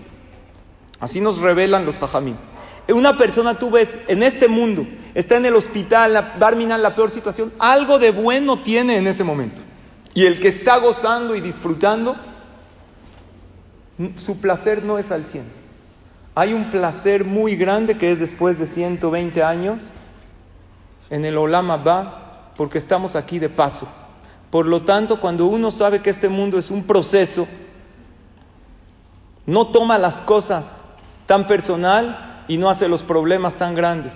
[1.01, 2.37] Así nos revelan los fajamín.
[2.88, 7.11] Una persona tú ves en este mundo, está en el hospital, la, Barminan, la peor
[7.11, 9.61] situación, algo de bueno tiene en ese momento.
[10.14, 12.17] Y el que está gozando y disfrutando,
[14.17, 15.45] su placer no es al 100.
[16.35, 19.91] Hay un placer muy grande que es después de 120 años
[21.11, 23.88] en el Olama Ba, porque estamos aquí de paso.
[24.50, 27.46] Por lo tanto, cuando uno sabe que este mundo es un proceso,
[29.46, 30.82] no toma las cosas
[31.26, 34.14] tan personal y no hace los problemas tan grandes.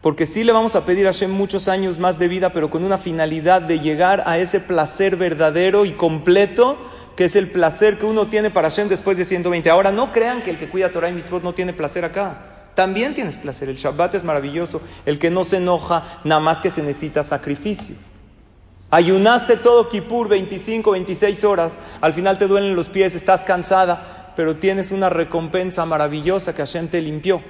[0.00, 2.84] Porque sí le vamos a pedir a Hashem muchos años más de vida, pero con
[2.84, 6.78] una finalidad de llegar a ese placer verdadero y completo,
[7.16, 9.68] que es el placer que uno tiene para Hashem después de 120.
[9.68, 12.70] Ahora, no crean que el que cuida Torah y Mitzvot no tiene placer acá.
[12.74, 13.68] También tienes placer.
[13.68, 14.80] El Shabbat es maravilloso.
[15.04, 17.96] El que no se enoja, nada más que se necesita sacrificio.
[18.92, 24.56] Ayunaste todo Kippur 25, 26 horas, al final te duelen los pies, estás cansada, pero
[24.56, 27.40] tienes una recompensa maravillosa que Hashem te limpió.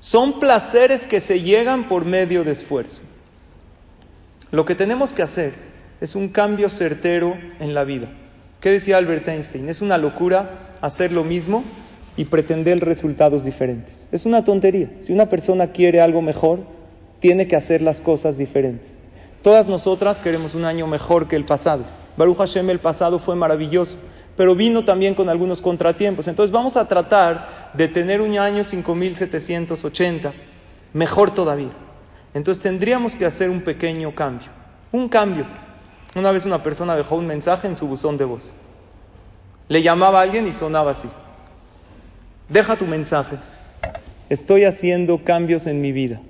[0.00, 3.00] Son placeres que se llegan por medio de esfuerzo.
[4.50, 5.52] Lo que tenemos que hacer
[6.00, 8.08] es un cambio certero en la vida.
[8.60, 9.68] ¿Qué decía Albert Einstein?
[9.68, 11.62] Es una locura hacer lo mismo
[12.16, 14.08] y pretender resultados diferentes.
[14.12, 14.90] Es una tontería.
[15.00, 16.60] Si una persona quiere algo mejor,
[17.20, 19.03] tiene que hacer las cosas diferentes.
[19.44, 21.84] Todas nosotras queremos un año mejor que el pasado.
[22.16, 23.98] Baruch Hashem, el pasado fue maravilloso,
[24.38, 26.28] pero vino también con algunos contratiempos.
[26.28, 30.32] Entonces vamos a tratar de tener un año 5780
[30.94, 31.72] mejor todavía.
[32.32, 34.48] Entonces tendríamos que hacer un pequeño cambio.
[34.92, 35.44] Un cambio.
[36.14, 38.56] Una vez una persona dejó un mensaje en su buzón de voz.
[39.68, 41.08] Le llamaba a alguien y sonaba así.
[42.48, 43.36] Deja tu mensaje.
[44.30, 46.22] Estoy haciendo cambios en mi vida.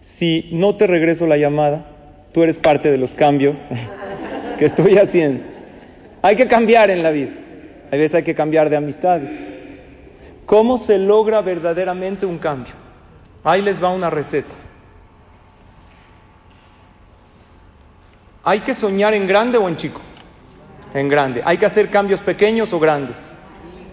[0.00, 1.96] Si no te regreso la llamada,
[2.32, 3.60] Tú eres parte de los cambios
[4.58, 5.44] que estoy haciendo.
[6.22, 7.30] Hay que cambiar en la vida.
[7.92, 9.38] A veces hay que cambiar de amistades.
[10.46, 12.72] ¿Cómo se logra verdaderamente un cambio?
[13.42, 14.52] Ahí les va una receta.
[18.44, 20.00] ¿Hay que soñar en grande o en chico?
[20.94, 21.42] En grande.
[21.44, 23.32] ¿Hay que hacer cambios pequeños o grandes?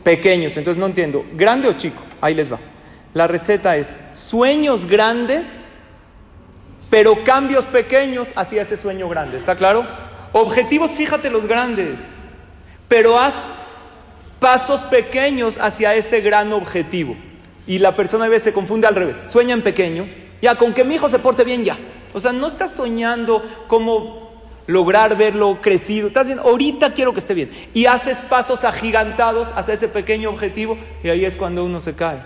[0.04, 0.58] Pequeños.
[0.58, 1.26] Entonces no entiendo.
[1.34, 2.02] ¿Grande o chico?
[2.22, 2.60] Ahí les va.
[3.14, 5.67] La receta es sueños grandes
[6.90, 9.38] pero cambios pequeños hacia ese sueño grande.
[9.38, 9.86] ¿Está claro?
[10.34, 12.14] Objetivos, fíjate los grandes,
[12.88, 13.34] pero haz
[14.40, 17.16] pasos pequeños hacia ese gran objetivo.
[17.66, 19.18] Y la persona a veces se confunde al revés.
[19.30, 20.08] Sueña en pequeño,
[20.42, 21.78] ya con que mi hijo se porte bien, ya.
[22.14, 24.28] O sea, no estás soñando cómo
[24.68, 26.08] lograr verlo crecido.
[26.08, 27.50] Estás bien, ahorita quiero que esté bien.
[27.74, 32.20] Y haces pasos agigantados hacia ese pequeño objetivo y ahí es cuando uno se cae.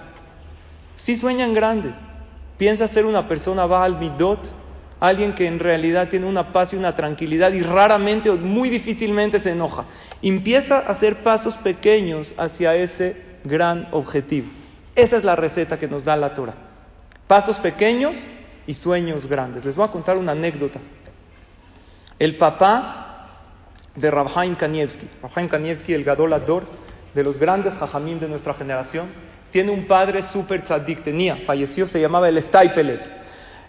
[0.95, 1.93] Si sueña en grande.
[2.61, 4.37] Piensa ser una persona Baal Midot,
[4.99, 9.39] alguien que en realidad tiene una paz y una tranquilidad y raramente o muy difícilmente
[9.39, 9.85] se enoja.
[10.21, 14.45] Empieza a hacer pasos pequeños hacia ese gran objetivo.
[14.93, 16.53] Esa es la receta que nos da la Torah.
[17.27, 18.27] Pasos pequeños
[18.67, 19.65] y sueños grandes.
[19.65, 20.79] Les voy a contar una anécdota.
[22.19, 23.39] El papá
[23.95, 26.65] de Rabhaim Kanievski, Rabhaim Kanievski, el Gadol Ador,
[27.15, 29.07] de los grandes jajamín de nuestra generación,
[29.51, 33.21] tiene un padre súper tzadik, tenía, falleció, se llamaba el Staipeler.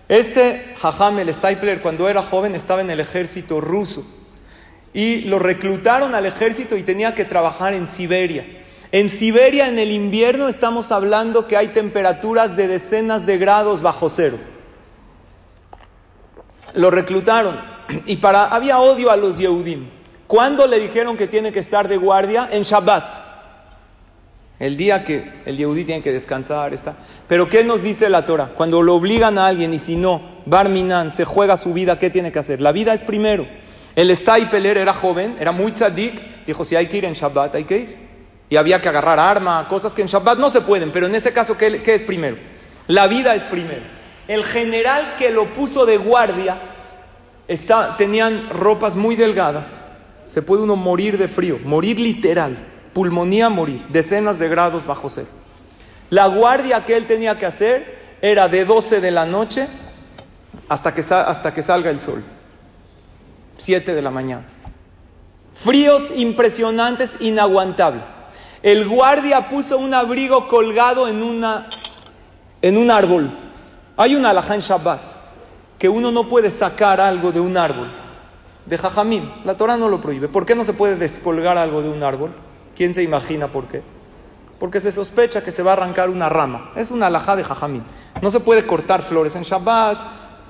[0.09, 4.05] Este jajam, el Staipeler, cuando era joven estaba en el ejército ruso
[4.95, 8.45] y lo reclutaron al ejército y tenía que trabajar en Siberia.
[8.93, 14.11] En Siberia, en el invierno, estamos hablando que hay temperaturas de decenas de grados bajo
[14.11, 14.37] cero.
[16.75, 17.59] Lo reclutaron
[18.07, 19.89] y para había odio a los Yehudim.
[20.27, 22.49] ¿Cuándo le dijeron que tiene que estar de guardia?
[22.51, 23.32] En Shabbat.
[24.63, 26.95] El día que el Yehudí tiene que descansar, está.
[27.27, 28.53] Pero ¿qué nos dice la Torah?
[28.57, 32.31] Cuando lo obligan a alguien y si no, Barminan se juega su vida, ¿qué tiene
[32.31, 32.61] que hacer?
[32.61, 33.45] La vida es primero.
[33.97, 37.65] El Staipeler era joven, era muy tzadik, dijo, si hay que ir en Shabbat, hay
[37.65, 37.97] que ir.
[38.51, 41.33] Y había que agarrar arma, cosas que en Shabbat no se pueden, pero en ese
[41.33, 42.37] caso, ¿qué, qué es primero?
[42.87, 43.83] La vida es primero.
[44.29, 46.57] El general que lo puso de guardia,
[47.49, 49.85] está, tenían ropas muy delgadas.
[50.25, 55.29] Se puede uno morir de frío, morir literal pulmonía morir, decenas de grados bajo cero.
[56.11, 59.67] La guardia que él tenía que hacer era de 12 de la noche
[60.69, 62.23] hasta que, hasta que salga el sol,
[63.57, 64.45] 7 de la mañana.
[65.55, 68.05] Fríos impresionantes, inaguantables.
[68.63, 71.69] El guardia puso un abrigo colgado en, una,
[72.61, 73.31] en un árbol.
[73.97, 75.01] Hay una alajá en Shabbat
[75.79, 77.89] que uno no puede sacar algo de un árbol.
[78.67, 80.29] De jajamín, la Torah no lo prohíbe.
[80.29, 82.33] ¿Por qué no se puede descolgar algo de un árbol?
[82.77, 83.83] ¿Quién se imagina por qué?
[84.59, 86.71] Porque se sospecha que se va a arrancar una rama.
[86.77, 87.83] Es una alajá de jajamín.
[88.21, 89.99] No se puede cortar flores en Shabbat,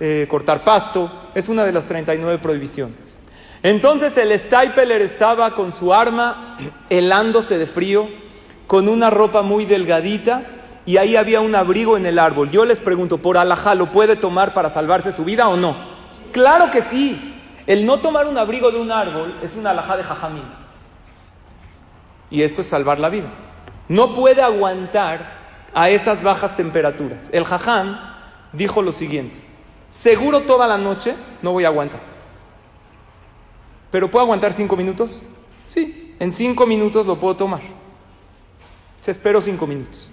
[0.00, 1.10] eh, cortar pasto.
[1.34, 3.18] Es una de las 39 prohibiciones.
[3.62, 6.58] Entonces el Staipeler estaba con su arma,
[6.90, 8.08] helándose de frío,
[8.66, 10.42] con una ropa muy delgadita,
[10.84, 12.50] y ahí había un abrigo en el árbol.
[12.50, 15.76] Yo les pregunto, ¿por alajá lo puede tomar para salvarse su vida o no?
[16.32, 17.28] Claro que sí.
[17.66, 20.61] El no tomar un abrigo de un árbol es una alajá de jajamín.
[22.32, 23.28] Y esto es salvar la vida.
[23.88, 25.40] No puede aguantar
[25.74, 27.28] a esas bajas temperaturas.
[27.30, 27.98] El jajam
[28.54, 29.38] dijo lo siguiente,
[29.90, 32.00] seguro toda la noche no voy a aguantar.
[33.90, 35.26] ¿Pero puedo aguantar cinco minutos?
[35.66, 37.60] Sí, en cinco minutos lo puedo tomar.
[39.02, 40.08] Se esperó cinco minutos.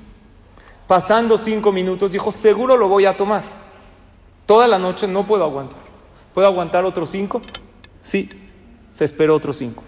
[0.88, 3.44] Pasando cinco minutos dijo, seguro lo voy a tomar.
[4.46, 5.80] Toda la noche no puedo aguantar.
[6.34, 7.42] ¿Puedo aguantar otros cinco?
[8.04, 8.28] Sí,
[8.92, 9.84] se esperó otros cinco.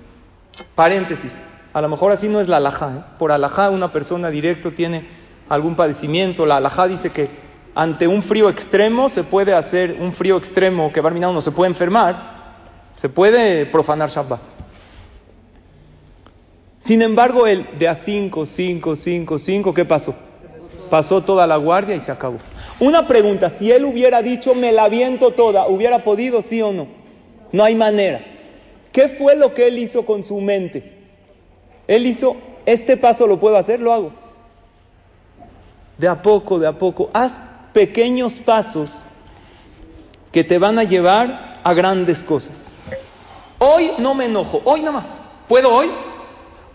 [0.76, 1.42] Paréntesis.
[1.74, 2.94] A lo mejor así no es la alajá.
[2.98, 3.14] ¿eh?
[3.18, 5.06] Por alajá una persona directo tiene
[5.50, 6.46] algún padecimiento.
[6.46, 7.30] La alajá dice que
[7.74, 11.70] ante un frío extremo se puede hacer un frío extremo que a uno se puede
[11.70, 12.42] enfermar.
[12.94, 14.42] Se puede profanar Shabbat.
[16.80, 20.16] Sin embargo, el de a 5, 5, 5, 5, ¿qué pasó?
[20.90, 22.38] Pasó toda la guardia y se acabó.
[22.80, 26.88] Una pregunta, si él hubiera dicho me la viento toda, ¿hubiera podido sí o no?
[27.52, 28.22] No hay manera.
[28.92, 31.01] ¿Qué fue lo que él hizo con su mente?
[31.88, 34.12] Él hizo, este paso lo puedo hacer, lo hago.
[35.98, 37.10] De a poco, de a poco.
[37.14, 37.40] Haz
[37.74, 39.02] pequeños pasos
[40.32, 42.78] que te van a llevar a grandes cosas.
[43.60, 45.18] Hoy no me enojo, hoy nada más.
[45.48, 45.92] ¿Puedo hoy?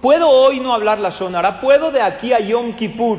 [0.00, 1.60] ¿Puedo hoy no hablar la Shonara?
[1.60, 3.18] ¿Puedo de aquí a Yom Kippur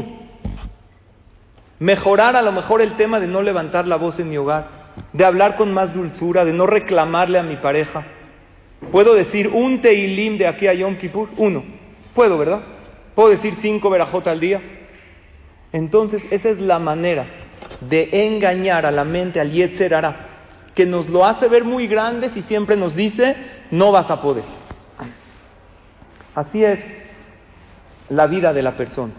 [1.80, 4.68] mejorar a lo mejor el tema de no levantar la voz en mi hogar,
[5.14, 8.06] de hablar con más dulzura, de no reclamarle a mi pareja?
[8.92, 11.30] ¿Puedo decir un Teilim de aquí a Yom Kippur?
[11.38, 11.77] Uno.
[12.18, 12.62] Puedo, ¿verdad?
[13.14, 14.60] ¿Puedo decir cinco verajot al día?
[15.72, 17.28] Entonces, esa es la manera
[17.80, 19.96] de engañar a la mente, al Yetzer
[20.74, 23.36] que nos lo hace ver muy grandes y siempre nos dice,
[23.70, 24.44] no vas a poder.
[26.34, 27.04] Así es
[28.10, 29.14] la vida de la persona.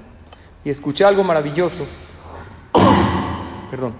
[0.65, 1.87] Y escuché algo maravilloso.
[3.71, 3.95] Perdón.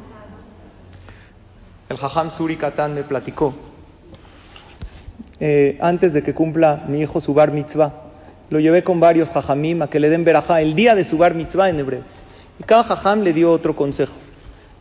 [1.89, 3.55] El Jajam Suri Katan me platicó
[5.39, 8.08] eh, antes de que cumpla mi hijo su bar mitzvah.
[8.51, 11.35] Lo llevé con varios jajamim a que le den verajá el día de su bar
[11.35, 12.03] mitzvah en hebreo.
[12.59, 14.15] Y cada jajam le dio otro consejo.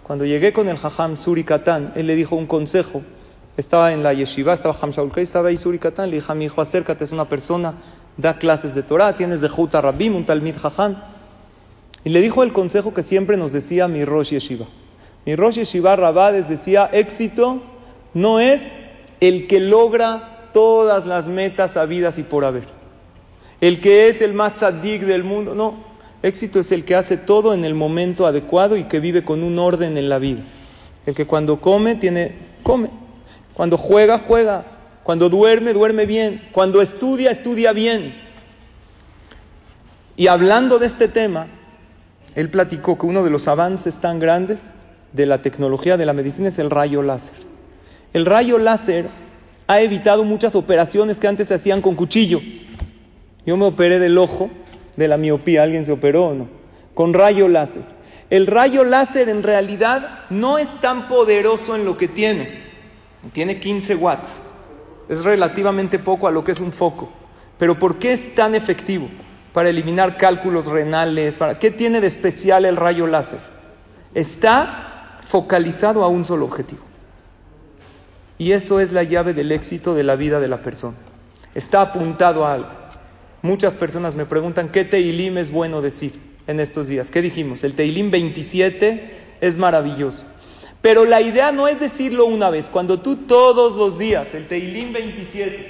[0.03, 3.01] Cuando llegué con el jajam Suri Katan, él le dijo un consejo.
[3.57, 6.09] Estaba en la yeshiva, estaba Ham Shaul estaba ahí Suri Katan.
[6.09, 7.73] Le dije a mi hijo, acércate, es una persona,
[8.15, 10.95] da clases de Torah, tienes de Juta Rabim, un talmid jajam.
[12.05, 14.65] Y le dijo el consejo que siempre nos decía mi Rosh Yeshiva.
[15.25, 17.61] Mi Rosh Yeshiva Rabades decía, éxito
[18.13, 18.73] no es
[19.19, 22.76] el que logra todas las metas habidas y por haber.
[23.59, 25.75] El que es el más tzadik del mundo, no.
[26.21, 29.57] Éxito es el que hace todo en el momento adecuado y que vive con un
[29.59, 30.41] orden en la vida.
[31.05, 32.33] El que cuando come, tiene,
[32.63, 32.89] come.
[33.53, 34.65] Cuando juega, juega.
[35.03, 36.41] Cuando duerme, duerme bien.
[36.51, 38.13] Cuando estudia, estudia bien.
[40.15, 41.47] Y hablando de este tema,
[42.35, 44.71] él platicó que uno de los avances tan grandes
[45.13, 47.35] de la tecnología de la medicina es el rayo láser.
[48.13, 49.07] El rayo láser
[49.67, 52.41] ha evitado muchas operaciones que antes se hacían con cuchillo.
[53.47, 54.49] Yo me operé del ojo,
[54.97, 56.49] de la miopía, ¿alguien se operó o no?
[56.93, 57.81] Con rayo láser.
[58.29, 62.61] El rayo láser en realidad no es tan poderoso en lo que tiene.
[63.31, 64.43] Tiene 15 watts.
[65.07, 67.09] Es relativamente poco a lo que es un foco.
[67.57, 69.07] Pero ¿por qué es tan efectivo?
[69.53, 71.37] Para eliminar cálculos renales.
[71.37, 71.57] Para...
[71.57, 73.39] ¿Qué tiene de especial el rayo láser?
[74.13, 76.81] Está focalizado a un solo objetivo.
[78.37, 80.97] Y eso es la llave del éxito de la vida de la persona.
[81.55, 82.86] Está apuntado a algo.
[83.41, 86.13] Muchas personas me preguntan qué Teilim es bueno decir
[86.47, 87.11] en estos días.
[87.11, 87.63] ¿Qué dijimos?
[87.63, 90.25] El Teilim 27 es maravilloso.
[90.81, 92.69] Pero la idea no es decirlo una vez.
[92.69, 95.69] Cuando tú todos los días, el Teilim 27,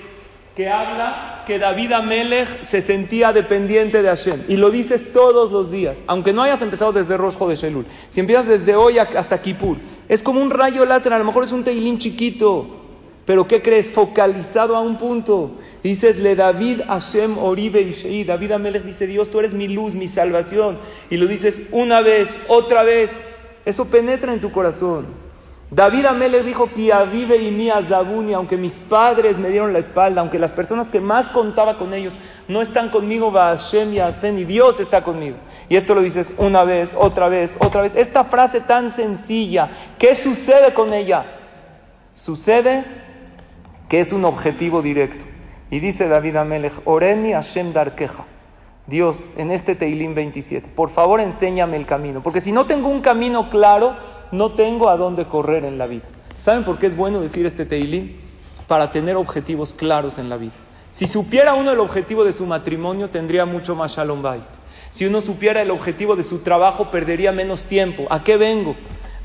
[0.55, 5.69] que habla que David Amelech se sentía dependiente de Hashem, y lo dices todos los
[5.69, 9.77] días, aunque no hayas empezado desde Rosh de Shelul, si empiezas desde hoy hasta Kippur,
[10.09, 12.86] es como un rayo láser, a lo mejor es un Teilim chiquito,
[13.27, 13.91] pero ¿qué crees?
[13.91, 15.51] Focalizado a un punto.
[15.83, 18.23] dices, le David Hashem Oribe Ishei.
[18.23, 20.77] David Amelech dice, Dios, tú eres mi luz, mi salvación.
[21.09, 23.11] Y lo dices una vez, otra vez.
[23.65, 25.07] Eso penetra en tu corazón.
[25.69, 30.21] David Amelech dijo, Pia vive y mía Zabuni, aunque mis padres me dieron la espalda,
[30.21, 32.13] aunque las personas que más contaba con ellos
[32.47, 35.35] no están conmigo, va Hashem y Hashem, y Dios está conmigo.
[35.67, 37.91] Y esto lo dices una vez, otra vez, otra vez.
[37.93, 39.69] Esta frase tan sencilla,
[39.99, 41.25] ¿qué sucede con ella?
[42.13, 43.06] Sucede
[43.89, 45.25] que es un objetivo directo.
[45.69, 48.25] Y dice David Amelech, Oreni Hashem Darkeja.
[48.87, 53.01] Dios, en este Teilim 27, por favor enséñame el camino, porque si no tengo un
[53.01, 53.95] camino claro,
[54.31, 56.05] no tengo a dónde correr en la vida.
[56.37, 58.15] ¿Saben por qué es bueno decir este Teilim?
[58.65, 60.53] Para tener objetivos claros en la vida.
[60.91, 64.43] Si supiera uno el objetivo de su matrimonio, tendría mucho más Shalom Bait.
[64.91, 68.07] Si uno supiera el objetivo de su trabajo, perdería menos tiempo.
[68.09, 68.75] ¿A qué vengo?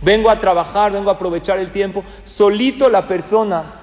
[0.02, 2.02] Vengo a trabajar, vengo a aprovechar el tiempo.
[2.24, 3.82] Solito la persona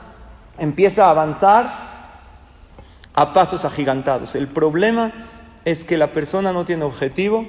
[0.59, 1.89] empieza a avanzar
[3.13, 4.35] a pasos agigantados.
[4.35, 5.11] El problema
[5.65, 7.45] es que la persona no tiene objetivo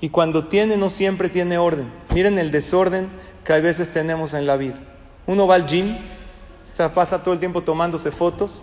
[0.00, 1.90] y cuando tiene no siempre tiene orden.
[2.14, 3.08] Miren el desorden
[3.44, 4.76] que a veces tenemos en la vida.
[5.26, 5.96] Uno va al gym,
[6.94, 8.62] pasa todo el tiempo tomándose fotos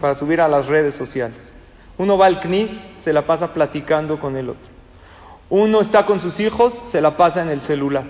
[0.00, 1.54] para subir a las redes sociales.
[1.98, 4.70] Uno va al CNIS, se la pasa platicando con el otro.
[5.48, 8.04] Uno está con sus hijos, se la pasa en el celular.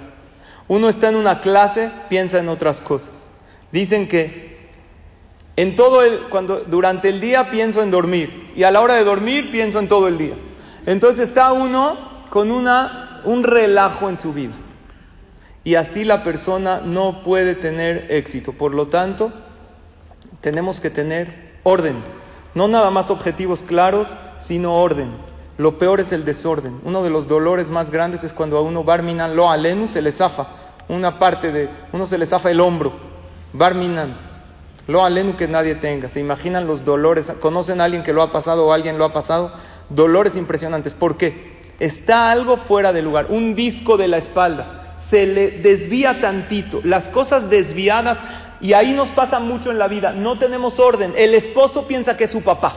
[0.67, 3.29] Uno está en una clase, piensa en otras cosas.
[3.71, 4.56] Dicen que
[5.57, 9.05] en todo el, cuando, durante el día pienso en dormir y a la hora de
[9.05, 10.35] dormir pienso en todo el día.
[10.85, 11.97] Entonces está uno
[12.31, 14.53] con una, un relajo en su vida.
[15.65, 18.53] Y así la persona no puede tener éxito.
[18.53, 19.33] Por lo tanto,
[20.41, 21.97] tenemos que tener orden.
[22.55, 25.09] No nada más objetivos claros, sino orden.
[25.59, 26.81] Lo peor es el desorden.
[26.85, 30.13] Uno de los dolores más grandes es cuando a uno barminan lo alenu se le
[30.13, 30.47] zafa.
[30.89, 32.93] Una parte de, uno se le zafa el hombro.
[33.53, 34.26] Barminan.
[34.87, 36.09] Lo alenu que nadie tenga.
[36.09, 37.33] ¿Se imaginan los dolores?
[37.41, 39.53] ¿Conocen a alguien que lo ha pasado o alguien lo ha pasado?
[39.91, 40.95] Dolores impresionantes.
[40.95, 41.57] ¿Por qué?
[41.81, 43.27] Está algo fuera de lugar.
[43.29, 44.95] Un disco de la espalda.
[44.97, 46.81] Se le desvía tantito.
[46.85, 48.19] Las cosas desviadas.
[48.61, 50.13] Y ahí nos pasa mucho en la vida.
[50.13, 51.13] No tenemos orden.
[51.17, 52.73] El esposo piensa que es su papá.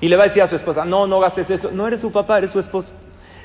[0.00, 1.70] Y le va a decir a su esposa, no, no gastes esto.
[1.72, 2.92] No eres su papá, eres su esposo.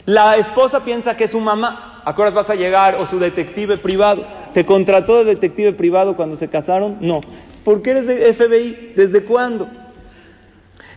[0.06, 2.02] La esposa piensa que es su mamá.
[2.06, 2.96] ¿A vas a llegar?
[2.96, 4.24] O su detective privado.
[4.54, 6.98] ¿Te contrató de detective privado cuando se casaron?
[7.02, 7.22] No.
[7.64, 8.94] ¿Por qué eres de FBI?
[8.96, 9.68] ¿Desde cuándo?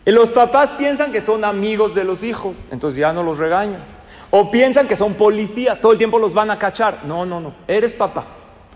[0.05, 3.81] Los papás piensan que son amigos de los hijos, entonces ya no los regañan.
[4.31, 7.01] O piensan que son policías, todo el tiempo los van a cachar.
[7.05, 7.55] No, no, no.
[7.67, 8.25] Eres papá,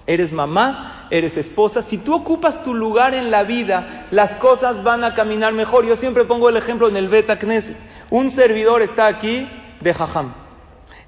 [0.07, 1.83] eres mamá, eres esposa.
[1.83, 5.87] Si tú ocupas tu lugar en la vida, las cosas van a caminar mejor.
[5.87, 7.77] Yo siempre pongo el ejemplo en el Beta Knesset.
[8.11, 9.49] Un servidor está aquí
[9.81, 10.40] de Jajam.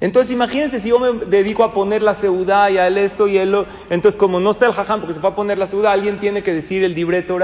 [0.03, 3.39] Entonces imagínense si yo me dedico a poner la seudá y a él esto y
[3.39, 3.67] él lo...
[3.89, 6.43] Entonces como no está el jajam porque se va a poner la seudá, alguien tiene
[6.43, 7.39] que decir el libreto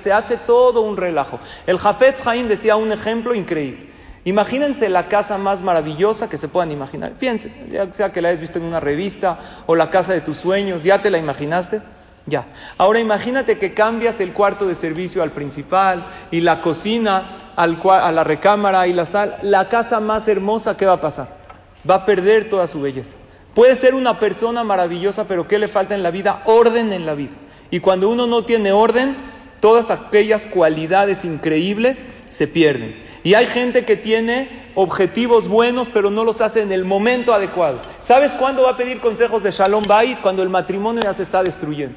[0.00, 1.40] se hace todo un relajo.
[1.66, 3.88] El Jafetz Haim decía un ejemplo increíble.
[4.22, 7.14] Imagínense la casa más maravillosa que se puedan imaginar.
[7.14, 10.36] Piensen, ya sea que la hayas visto en una revista o la casa de tus
[10.36, 11.82] sueños, ¿ya te la imaginaste?
[12.26, 12.46] Ya.
[12.78, 17.24] Ahora imagínate que cambias el cuarto de servicio al principal y la cocina
[17.56, 19.38] al, a la recámara y la sala.
[19.42, 21.43] La casa más hermosa, ¿qué va a pasar?
[21.88, 23.16] Va a perder toda su belleza.
[23.54, 26.42] Puede ser una persona maravillosa, pero ¿qué le falta en la vida?
[26.44, 27.32] Orden en la vida.
[27.70, 29.14] Y cuando uno no tiene orden,
[29.60, 33.02] todas aquellas cualidades increíbles se pierden.
[33.22, 37.80] Y hay gente que tiene objetivos buenos, pero no los hace en el momento adecuado.
[38.00, 40.20] ¿Sabes cuándo va a pedir consejos de Shalom Bait?
[40.20, 41.96] Cuando el matrimonio ya se está destruyendo.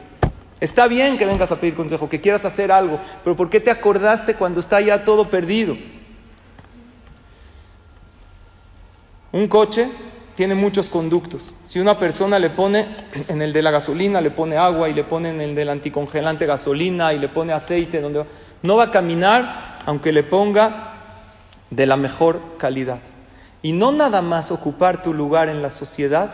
[0.59, 3.69] Está bien que vengas a pedir consejo, que quieras hacer algo, pero ¿por qué te
[3.69, 5.77] acordaste cuando está ya todo perdido?
[9.38, 9.88] Un coche
[10.33, 11.53] tiene muchos conductos.
[11.63, 12.88] Si una persona le pone
[13.27, 16.47] en el de la gasolina, le pone agua y le pone en el del anticongelante
[16.47, 18.25] gasolina y le pone aceite, donde
[18.63, 20.95] no va a caminar aunque le ponga
[21.69, 22.97] de la mejor calidad.
[23.61, 26.31] Y no nada más ocupar tu lugar en la sociedad,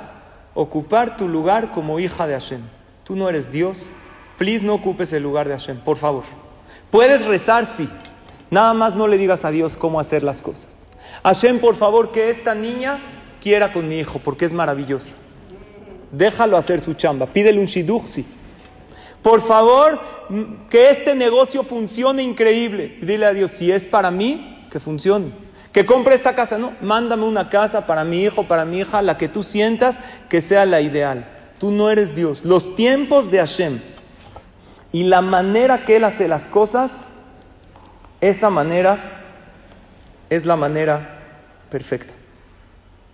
[0.54, 2.62] ocupar tu lugar como hija de Hashem.
[3.04, 3.88] Tú no eres Dios,
[4.38, 6.24] please no ocupes el lugar de Hashem, por favor.
[6.90, 7.90] Puedes rezar, sí,
[8.50, 10.73] nada más no le digas a Dios cómo hacer las cosas.
[11.24, 13.00] Hashem, por favor, que esta niña
[13.42, 15.16] quiera con mi hijo, porque es maravillosa.
[16.12, 18.26] Déjalo hacer su chamba, pídele un shiduxi.
[19.22, 20.00] Por favor,
[20.70, 22.98] que este negocio funcione increíble.
[23.02, 25.32] Dile a Dios, si es para mí, que funcione.
[25.72, 29.18] Que compre esta casa, no, mándame una casa para mi hijo, para mi hija, la
[29.18, 29.98] que tú sientas
[30.30, 31.26] que sea la ideal.
[31.58, 32.44] Tú no eres Dios.
[32.44, 33.80] Los tiempos de Hashem
[34.92, 36.92] y la manera que Él hace las cosas,
[38.22, 39.23] esa manera
[40.36, 41.20] es la manera
[41.70, 42.14] perfecta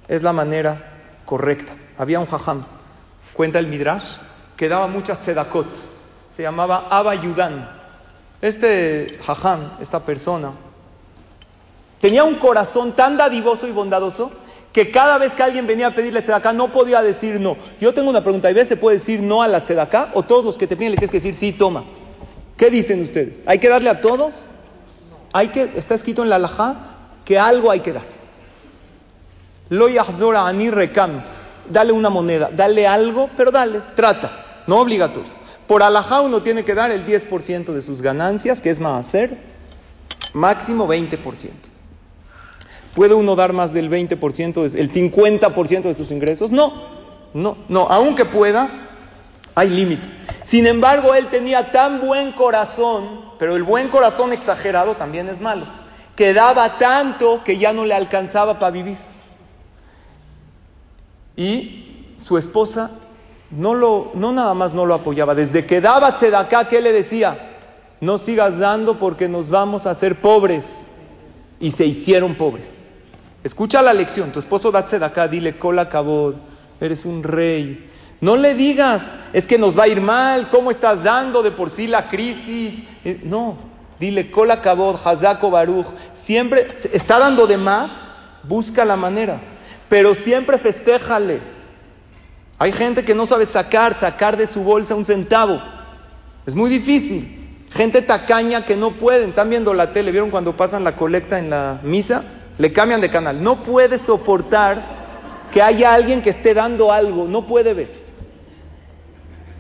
[0.09, 0.77] es la manera
[1.23, 1.73] correcta.
[1.97, 2.63] Había un jajam,
[3.33, 4.17] cuenta el Midrash,
[4.57, 5.67] que daba muchas tzedakot.
[6.35, 7.69] Se llamaba Abba Yudan.
[8.41, 10.51] Este jajam, esta persona,
[12.01, 14.31] tenía un corazón tan dadivoso y bondadoso
[14.73, 17.57] que cada vez que alguien venía a pedirle tzedaká no podía decir no.
[17.79, 20.43] Yo tengo una pregunta, ¿y veces se puede decir no a la tzedaká o todos
[20.43, 21.83] los que te piden le tienes que decir sí, toma?
[22.57, 23.39] ¿Qué dicen ustedes?
[23.45, 24.33] ¿Hay que darle a todos?
[25.33, 26.89] Hay que, está escrito en la alajá
[27.25, 28.03] que algo hay que dar.
[29.69, 31.21] Lo yahzora ani rekam.
[31.69, 35.29] Dale una moneda, dale algo, pero dale, trata, no obligatorio.
[35.67, 39.37] Por alajá uno tiene que dar el 10% de sus ganancias, que es más hacer,
[40.33, 41.51] máximo 20%.
[42.95, 46.51] ¿Puede uno dar más del 20%, el 50% de sus ingresos?
[46.51, 46.73] No,
[47.35, 48.87] no, no, aunque pueda,
[49.53, 50.07] hay límite.
[50.43, 55.67] Sin embargo, él tenía tan buen corazón, pero el buen corazón exagerado también es malo,
[56.19, 58.97] que daba tanto que ya no le alcanzaba para vivir.
[61.37, 62.91] Y su esposa
[63.51, 67.55] no, lo, no nada más no lo apoyaba, desde que daba tzedaká, ¿qué le decía?
[68.01, 70.87] No sigas dando porque nos vamos a hacer pobres.
[71.57, 72.91] Y se hicieron pobres.
[73.41, 76.35] Escucha la lección, tu esposo da tzedaká, dile, cola cabod,
[76.81, 77.89] eres un rey.
[78.19, 81.69] No le digas, es que nos va a ir mal, ¿cómo estás dando de por
[81.69, 82.83] sí la crisis?
[83.05, 83.68] Eh, no,
[83.99, 85.87] dile, cola cabod, hazako baruch.
[86.13, 87.91] Siempre está dando de más,
[88.43, 89.39] busca la manera
[89.89, 91.39] pero siempre festéjale.
[92.59, 95.59] Hay gente que no sabe sacar, sacar de su bolsa un centavo.
[96.45, 97.35] Es muy difícil.
[97.71, 99.29] Gente tacaña que no pueden.
[99.29, 102.23] Están viendo la tele, ¿vieron cuando pasan la colecta en la misa?
[102.57, 103.41] Le cambian de canal.
[103.41, 104.99] No puede soportar
[105.51, 107.27] que haya alguien que esté dando algo.
[107.27, 107.98] No puede ver.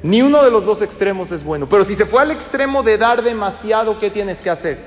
[0.01, 1.67] Ni uno de los dos extremos es bueno.
[1.67, 4.77] Pero si se fue al extremo de dar demasiado, ¿qué tienes que hacer?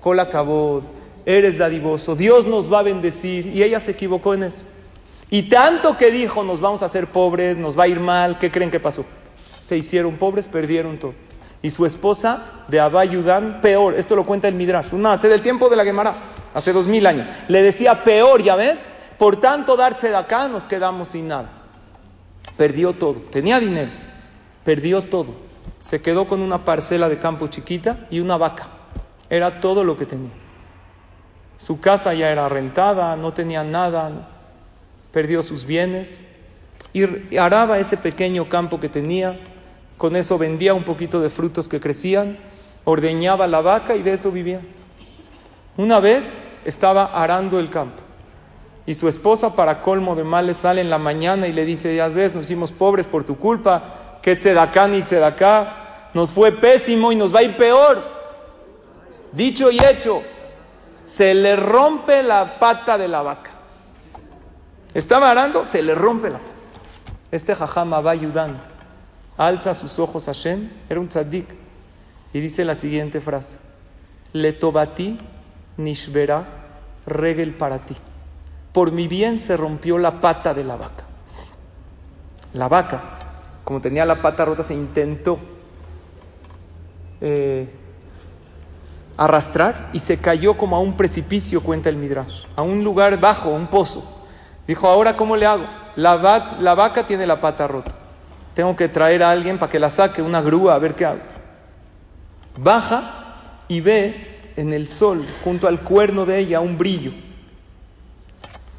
[0.00, 0.82] Cola acabó.
[1.24, 2.16] Eres dadivoso.
[2.16, 3.46] Dios nos va a bendecir.
[3.46, 4.64] Y ella se equivocó en eso.
[5.28, 8.50] Y tanto que dijo, nos vamos a hacer pobres, nos va a ir mal, ¿qué
[8.50, 9.04] creen que pasó?
[9.60, 11.14] Se hicieron pobres, perdieron todo.
[11.62, 15.68] Y su esposa de Abayudan, peor, esto lo cuenta el Midrash, una hace del tiempo
[15.68, 16.14] de la Gemara,
[16.54, 18.78] hace dos mil años, le decía peor, ya ves,
[19.18, 21.50] por tanto darse de acá nos quedamos sin nada.
[22.56, 23.90] Perdió todo, tenía dinero,
[24.66, 25.28] perdió todo.
[25.80, 28.66] Se quedó con una parcela de campo chiquita y una vaca.
[29.30, 30.32] Era todo lo que tenía.
[31.56, 34.28] Su casa ya era rentada, no tenía nada,
[35.12, 36.22] perdió sus bienes
[36.92, 39.38] y araba ese pequeño campo que tenía,
[39.96, 42.36] con eso vendía un poquito de frutos que crecían,
[42.84, 44.60] ordeñaba la vaca y de eso vivía.
[45.76, 48.02] Una vez estaba arando el campo
[48.84, 52.08] y su esposa para colmo de males sale en la mañana y le dice, ya
[52.08, 55.04] ves, nos hicimos pobres por tu culpa, que ni
[56.12, 58.02] nos fue pésimo y nos va a ir peor.
[59.30, 60.20] Dicho y hecho,
[61.04, 63.50] se le rompe la pata de la vaca.
[64.94, 66.40] Estaba arando, se le rompe la
[67.30, 68.58] Este jajama va ayudando.
[69.36, 71.46] Alza sus ojos a Shem, era un tzaddik,
[72.32, 73.58] y dice la siguiente frase:
[74.32, 75.20] Le tobati
[75.76, 76.44] nishbera
[77.06, 77.94] regel para ti.
[78.72, 81.04] Por mi bien se rompió la pata de la vaca.
[82.54, 83.25] La vaca,
[83.66, 85.40] como tenía la pata rota, se intentó
[87.20, 87.68] eh,
[89.16, 93.50] arrastrar y se cayó como a un precipicio, cuenta el Midrash, a un lugar bajo,
[93.50, 94.22] un pozo.
[94.68, 95.64] Dijo, ahora ¿cómo le hago?
[95.96, 97.90] la, la vaca tiene la pata rota.
[98.54, 101.20] Tengo que traer a alguien para que la saque, una grúa, a ver qué hago.
[102.56, 103.34] Baja
[103.66, 107.10] y ve en el sol, junto al cuerno de ella, un brillo.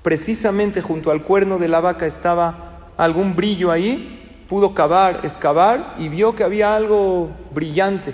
[0.02, 4.17] Precisamente junto al cuerno de la vaca estaba algún brillo ahí,
[4.48, 8.14] pudo cavar, excavar y vio que había algo brillante.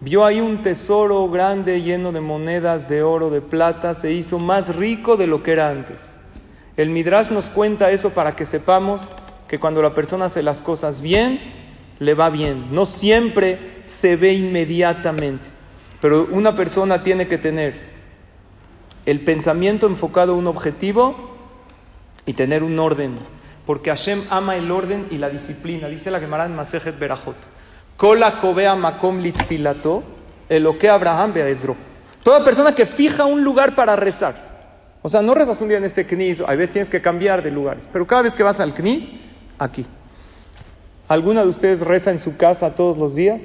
[0.00, 4.76] Vio ahí un tesoro grande lleno de monedas de oro, de plata, se hizo más
[4.76, 6.18] rico de lo que era antes.
[6.76, 9.08] El Midrash nos cuenta eso para que sepamos
[9.48, 11.40] que cuando la persona hace las cosas bien,
[11.98, 12.66] le va bien.
[12.72, 15.48] No siempre se ve inmediatamente,
[16.02, 17.96] pero una persona tiene que tener
[19.06, 21.34] el pensamiento enfocado a un objetivo
[22.26, 23.14] y tener un orden,
[23.66, 25.88] porque Hashem ama el orden y la disciplina.
[25.88, 27.36] Dice la Gemara en Masejet Berajot.
[27.96, 28.38] Kola
[28.76, 30.02] makom litfilato,
[30.48, 31.34] que Abraham.
[32.22, 34.34] Toda persona que fija un lugar para rezar.
[35.02, 37.50] O sea, no rezas un día en este knis, a veces tienes que cambiar de
[37.50, 39.12] lugares, pero cada vez que vas al knis,
[39.58, 39.86] aquí.
[41.06, 43.40] ¿Alguna de ustedes reza en su casa todos los días?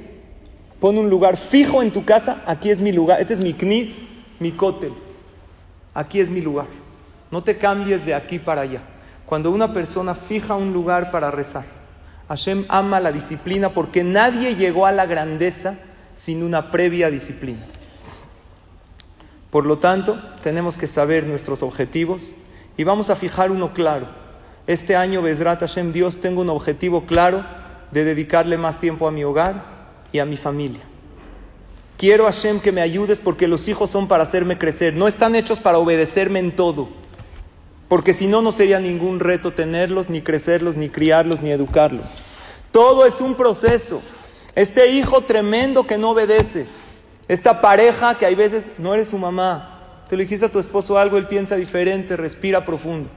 [0.80, 3.96] Pone un lugar fijo en tu casa, aquí es mi lugar, este es mi knis,
[4.40, 4.92] mi cótel.
[5.94, 6.66] Aquí es mi lugar.
[7.30, 8.82] No te cambies de aquí para allá.
[9.32, 11.64] Cuando una persona fija un lugar para rezar,
[12.28, 15.78] Hashem ama la disciplina porque nadie llegó a la grandeza
[16.14, 17.66] sin una previa disciplina.
[19.48, 22.34] Por lo tanto, tenemos que saber nuestros objetivos
[22.76, 24.06] y vamos a fijar uno claro.
[24.66, 27.42] Este año, Bezrat Hashem, Dios, tengo un objetivo claro
[27.90, 29.64] de dedicarle más tiempo a mi hogar
[30.12, 30.82] y a mi familia.
[31.96, 35.58] Quiero Hashem que me ayudes porque los hijos son para hacerme crecer, no están hechos
[35.58, 37.00] para obedecerme en todo
[37.92, 42.22] porque si no, no sería ningún reto tenerlos, ni crecerlos, ni criarlos, ni educarlos.
[42.70, 44.00] Todo es un proceso.
[44.54, 46.64] Este hijo tremendo que no obedece,
[47.28, 50.96] esta pareja que hay veces no eres su mamá, te lo dijiste a tu esposo
[50.96, 53.10] algo, él piensa diferente, respira profundo.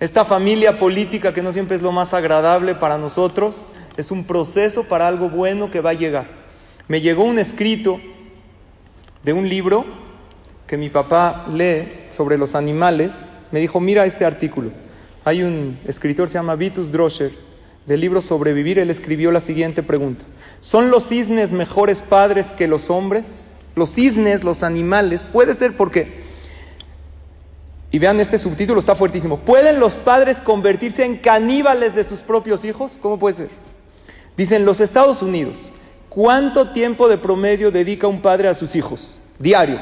[0.00, 3.66] Esta familia política que no siempre es lo más agradable para nosotros,
[3.98, 6.24] es un proceso para algo bueno que va a llegar.
[6.88, 8.00] Me llegó un escrito
[9.22, 9.84] de un libro
[10.66, 14.70] que mi papá lee sobre los animales, me dijo, mira este artículo.
[15.24, 17.32] Hay un escritor, se llama Vitus Droscher,
[17.86, 20.24] del libro Sobrevivir, él escribió la siguiente pregunta.
[20.60, 23.50] ¿Son los cisnes mejores padres que los hombres?
[23.76, 26.24] Los cisnes, los animales, puede ser porque...
[27.90, 29.38] Y vean, este subtítulo está fuertísimo.
[29.38, 32.98] ¿Pueden los padres convertirse en caníbales de sus propios hijos?
[33.00, 33.48] ¿Cómo puede ser?
[34.36, 35.72] Dicen los Estados Unidos,
[36.08, 39.20] ¿cuánto tiempo de promedio dedica un padre a sus hijos?
[39.38, 39.78] Diario.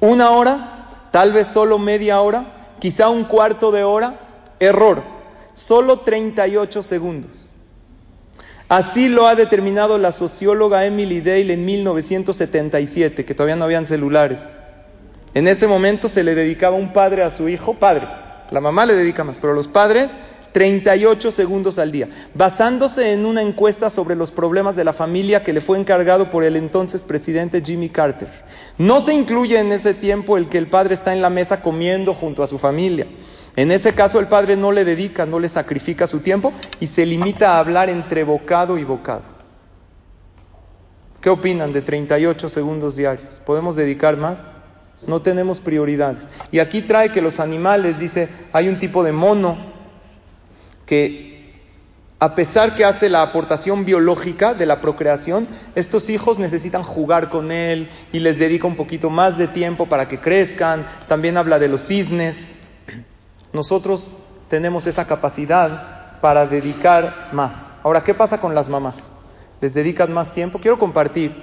[0.00, 0.83] Una hora,
[1.14, 4.18] tal vez solo media hora, quizá un cuarto de hora.
[4.58, 5.04] Error,
[5.54, 7.52] solo 38 segundos.
[8.68, 14.40] Así lo ha determinado la socióloga Emily Dale en 1977, que todavía no habían celulares.
[15.34, 18.08] En ese momento se le dedicaba un padre a su hijo, padre.
[18.50, 20.16] La mamá le dedica más, pero los padres
[20.54, 25.52] 38 segundos al día, basándose en una encuesta sobre los problemas de la familia que
[25.52, 28.28] le fue encargado por el entonces presidente Jimmy Carter.
[28.78, 32.14] No se incluye en ese tiempo el que el padre está en la mesa comiendo
[32.14, 33.04] junto a su familia.
[33.56, 37.04] En ese caso el padre no le dedica, no le sacrifica su tiempo y se
[37.04, 39.22] limita a hablar entre bocado y bocado.
[41.20, 43.40] ¿Qué opinan de 38 segundos diarios?
[43.44, 44.52] ¿Podemos dedicar más?
[45.04, 46.28] No tenemos prioridades.
[46.52, 49.73] Y aquí trae que los animales, dice, hay un tipo de mono
[50.86, 51.34] que
[52.24, 57.52] a pesar que hace la aportación biológica de la procreación, estos hijos necesitan jugar con
[57.52, 60.86] él y les dedica un poquito más de tiempo para que crezcan.
[61.06, 62.60] También habla de los cisnes.
[63.52, 64.12] Nosotros
[64.48, 67.80] tenemos esa capacidad para dedicar más.
[67.82, 69.12] Ahora, ¿qué pasa con las mamás?
[69.60, 70.58] ¿Les dedican más tiempo?
[70.58, 71.34] Quiero compartir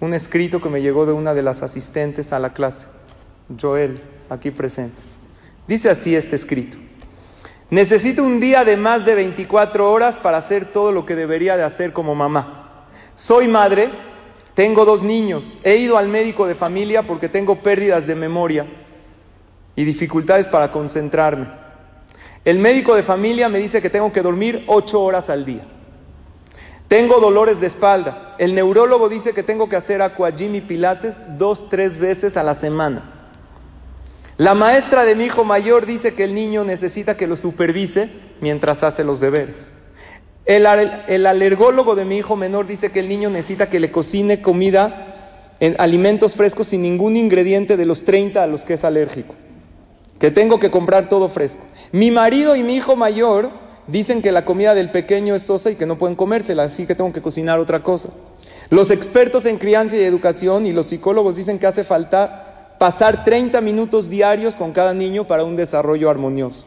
[0.00, 2.86] un escrito que me llegó de una de las asistentes a la clase,
[3.60, 5.00] Joel, aquí presente.
[5.68, 6.78] Dice así este escrito.
[7.72, 11.62] Necesito un día de más de 24 horas para hacer todo lo que debería de
[11.62, 12.84] hacer como mamá.
[13.14, 13.90] Soy madre,
[14.52, 18.66] tengo dos niños, he ido al médico de familia porque tengo pérdidas de memoria
[19.74, 21.46] y dificultades para concentrarme.
[22.44, 25.64] El médico de familia me dice que tengo que dormir 8 horas al día.
[26.88, 28.32] Tengo dolores de espalda.
[28.36, 32.52] El neurólogo dice que tengo que hacer aquagym y pilates dos, tres veces a la
[32.52, 33.11] semana.
[34.42, 38.08] La maestra de mi hijo mayor dice que el niño necesita que lo supervise
[38.40, 39.74] mientras hace los deberes.
[40.46, 45.54] El, alergólogo de mi hijo menor dice que el niño necesita que le cocine comida
[45.60, 49.36] en alimentos frescos sin ningún ingrediente de los 30 a los que es alérgico.
[50.18, 51.62] Que tengo que comprar todo fresco.
[51.92, 53.48] Mi marido y mi hijo mayor
[53.86, 56.96] dicen que la comida del pequeño es sosa y que no pueden comérsela, así que
[56.96, 58.08] tengo que cocinar otra cosa.
[58.70, 62.51] Los expertos en crianza y educación y los psicólogos dicen que hace falta
[62.82, 66.64] pasar 30 minutos diarios con cada niño para un desarrollo armonioso.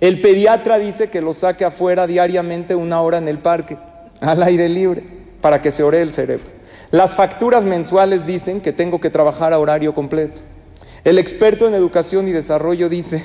[0.00, 3.76] El pediatra dice que lo saque afuera diariamente una hora en el parque,
[4.22, 5.04] al aire libre,
[5.42, 6.46] para que se ore el cerebro.
[6.90, 10.40] Las facturas mensuales dicen que tengo que trabajar a horario completo.
[11.04, 13.22] El experto en educación y desarrollo dice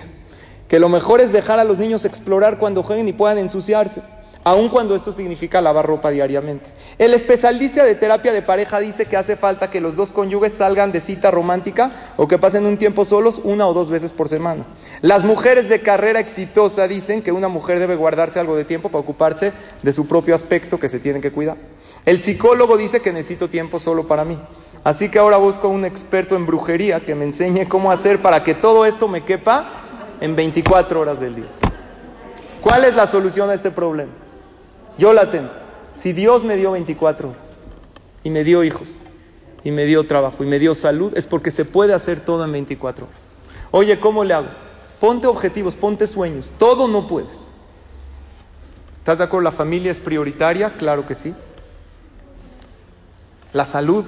[0.67, 4.01] que lo mejor es dejar a los niños explorar cuando jueguen y puedan ensuciarse
[4.43, 6.65] aun cuando esto significa lavar ropa diariamente.
[6.97, 10.91] El especialista de terapia de pareja dice que hace falta que los dos cónyuges salgan
[10.91, 14.65] de cita romántica o que pasen un tiempo solos una o dos veces por semana.
[15.01, 19.01] Las mujeres de carrera exitosa dicen que una mujer debe guardarse algo de tiempo para
[19.01, 21.57] ocuparse de su propio aspecto que se tiene que cuidar.
[22.05, 24.37] El psicólogo dice que necesito tiempo solo para mí.
[24.83, 28.53] Así que ahora busco un experto en brujería que me enseñe cómo hacer para que
[28.53, 29.65] todo esto me quepa
[30.19, 31.45] en 24 horas del día.
[32.59, 34.22] ¿Cuál es la solución a este problema?
[34.97, 35.49] Yo la tengo.
[35.95, 37.57] Si Dios me dio 24 horas
[38.23, 38.87] y me dio hijos
[39.63, 42.51] y me dio trabajo y me dio salud, es porque se puede hacer todo en
[42.51, 43.21] 24 horas.
[43.71, 44.47] Oye, ¿cómo le hago?
[44.99, 46.51] Ponte objetivos, ponte sueños.
[46.57, 47.49] Todo no puedes.
[48.99, 49.43] ¿Estás de acuerdo?
[49.43, 50.73] ¿La familia es prioritaria?
[50.77, 51.33] Claro que sí.
[53.51, 54.05] La salud.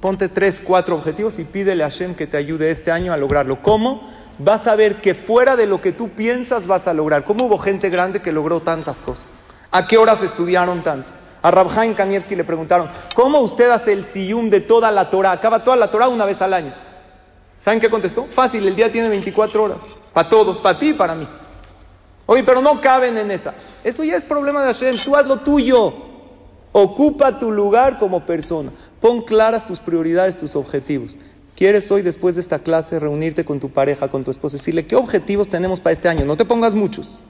[0.00, 3.62] Ponte tres, cuatro objetivos y pídele a Hashem que te ayude este año a lograrlo.
[3.62, 4.08] ¿Cómo?
[4.38, 7.24] Vas a ver que fuera de lo que tú piensas vas a lograr.
[7.24, 9.45] ¿Cómo hubo gente grande que logró tantas cosas?
[9.76, 11.12] ¿A qué horas estudiaron tanto?
[11.42, 15.32] A Rabhaim Kanievski le preguntaron, ¿cómo usted hace el siyum de toda la Torah?
[15.32, 16.72] Acaba toda la Torah una vez al año.
[17.58, 18.24] ¿Saben qué contestó?
[18.24, 19.80] Fácil, el día tiene 24 horas.
[20.14, 21.28] Para todos, para ti y para mí.
[22.24, 23.52] Oye, pero no caben en esa.
[23.84, 24.96] Eso ya es problema de Hashem.
[24.96, 25.92] Tú haz lo tuyo.
[26.72, 28.70] Ocupa tu lugar como persona.
[28.98, 31.18] Pon claras tus prioridades, tus objetivos.
[31.54, 34.96] ¿Quieres hoy, después de esta clase, reunirte con tu pareja, con tu esposa decirle qué
[34.96, 36.24] objetivos tenemos para este año?
[36.24, 37.22] No te pongas muchos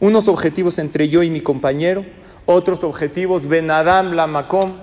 [0.00, 2.04] unos objetivos entre yo y mi compañero,
[2.44, 4.74] otros objetivos Ben Adam, la Macom.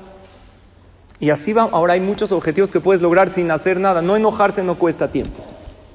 [1.19, 4.01] Y así va, ahora hay muchos objetivos que puedes lograr sin hacer nada.
[4.01, 5.43] No enojarse no cuesta tiempo.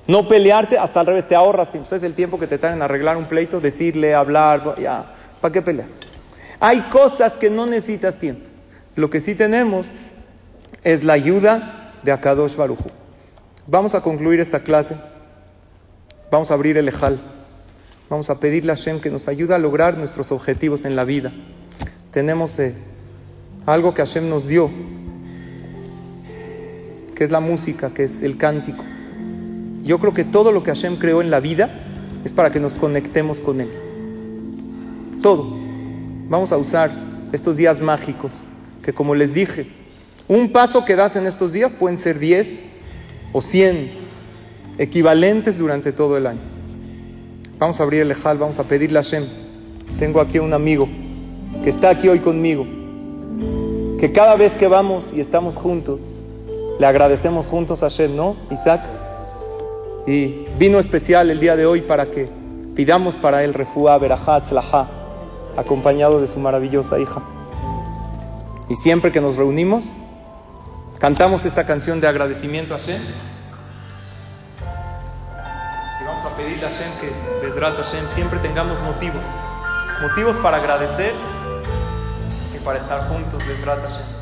[0.06, 1.86] No pelearse, hasta al revés, te ahorras tiempo.
[1.86, 3.60] ¿Sabes el tiempo que te traen a arreglar un pleito?
[3.60, 5.04] Decirle, hablar, ya,
[5.40, 5.88] ¿para qué pelear?
[6.60, 8.46] Hay cosas que no necesitas tiempo.
[8.96, 9.94] Lo que sí tenemos
[10.82, 12.88] es la ayuda de Akadosh Baruchu.
[13.66, 14.96] Vamos a concluir esta clase.
[16.30, 17.20] Vamos a abrir el Ejal.
[18.10, 21.32] Vamos a pedirle a Hashem que nos ayude a lograr nuestros objetivos en la vida.
[22.10, 22.74] Tenemos eh,
[23.66, 24.70] algo que Hashem nos dio,
[27.14, 28.82] que es la música, que es el cántico.
[29.82, 31.82] Yo creo que todo lo que Hashem creó en la vida
[32.24, 33.68] es para que nos conectemos con Él.
[35.20, 35.54] Todo.
[36.30, 36.90] Vamos a usar
[37.32, 38.46] estos días mágicos,
[38.82, 39.66] que como les dije,
[40.28, 42.64] un paso que das en estos días pueden ser 10
[43.34, 43.90] o 100
[44.78, 46.57] equivalentes durante todo el año.
[47.58, 49.26] Vamos a abrir el Ejal, vamos a pedirle a Hashem.
[49.98, 50.88] Tengo aquí un amigo
[51.64, 52.64] que está aquí hoy conmigo,
[53.98, 56.00] que cada vez que vamos y estamos juntos,
[56.78, 58.82] le agradecemos juntos a Hashem, ¿no, Isaac?
[60.06, 62.28] Y vino especial el día de hoy para que
[62.76, 64.88] pidamos para él refuá, verajá, tzlajá,
[65.56, 67.22] acompañado de su maravillosa hija.
[68.68, 69.92] Y siempre que nos reunimos,
[71.00, 73.02] cantamos esta canción de agradecimiento a Hashem.
[76.48, 77.10] Pedirle a Hashem que
[78.08, 79.24] siempre tengamos motivos,
[80.00, 81.12] motivos para agradecer
[82.54, 84.18] y para estar juntos, Bezrat Hashem.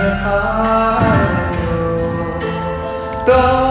[0.00, 1.62] 泪儿流
[3.26, 3.69] 都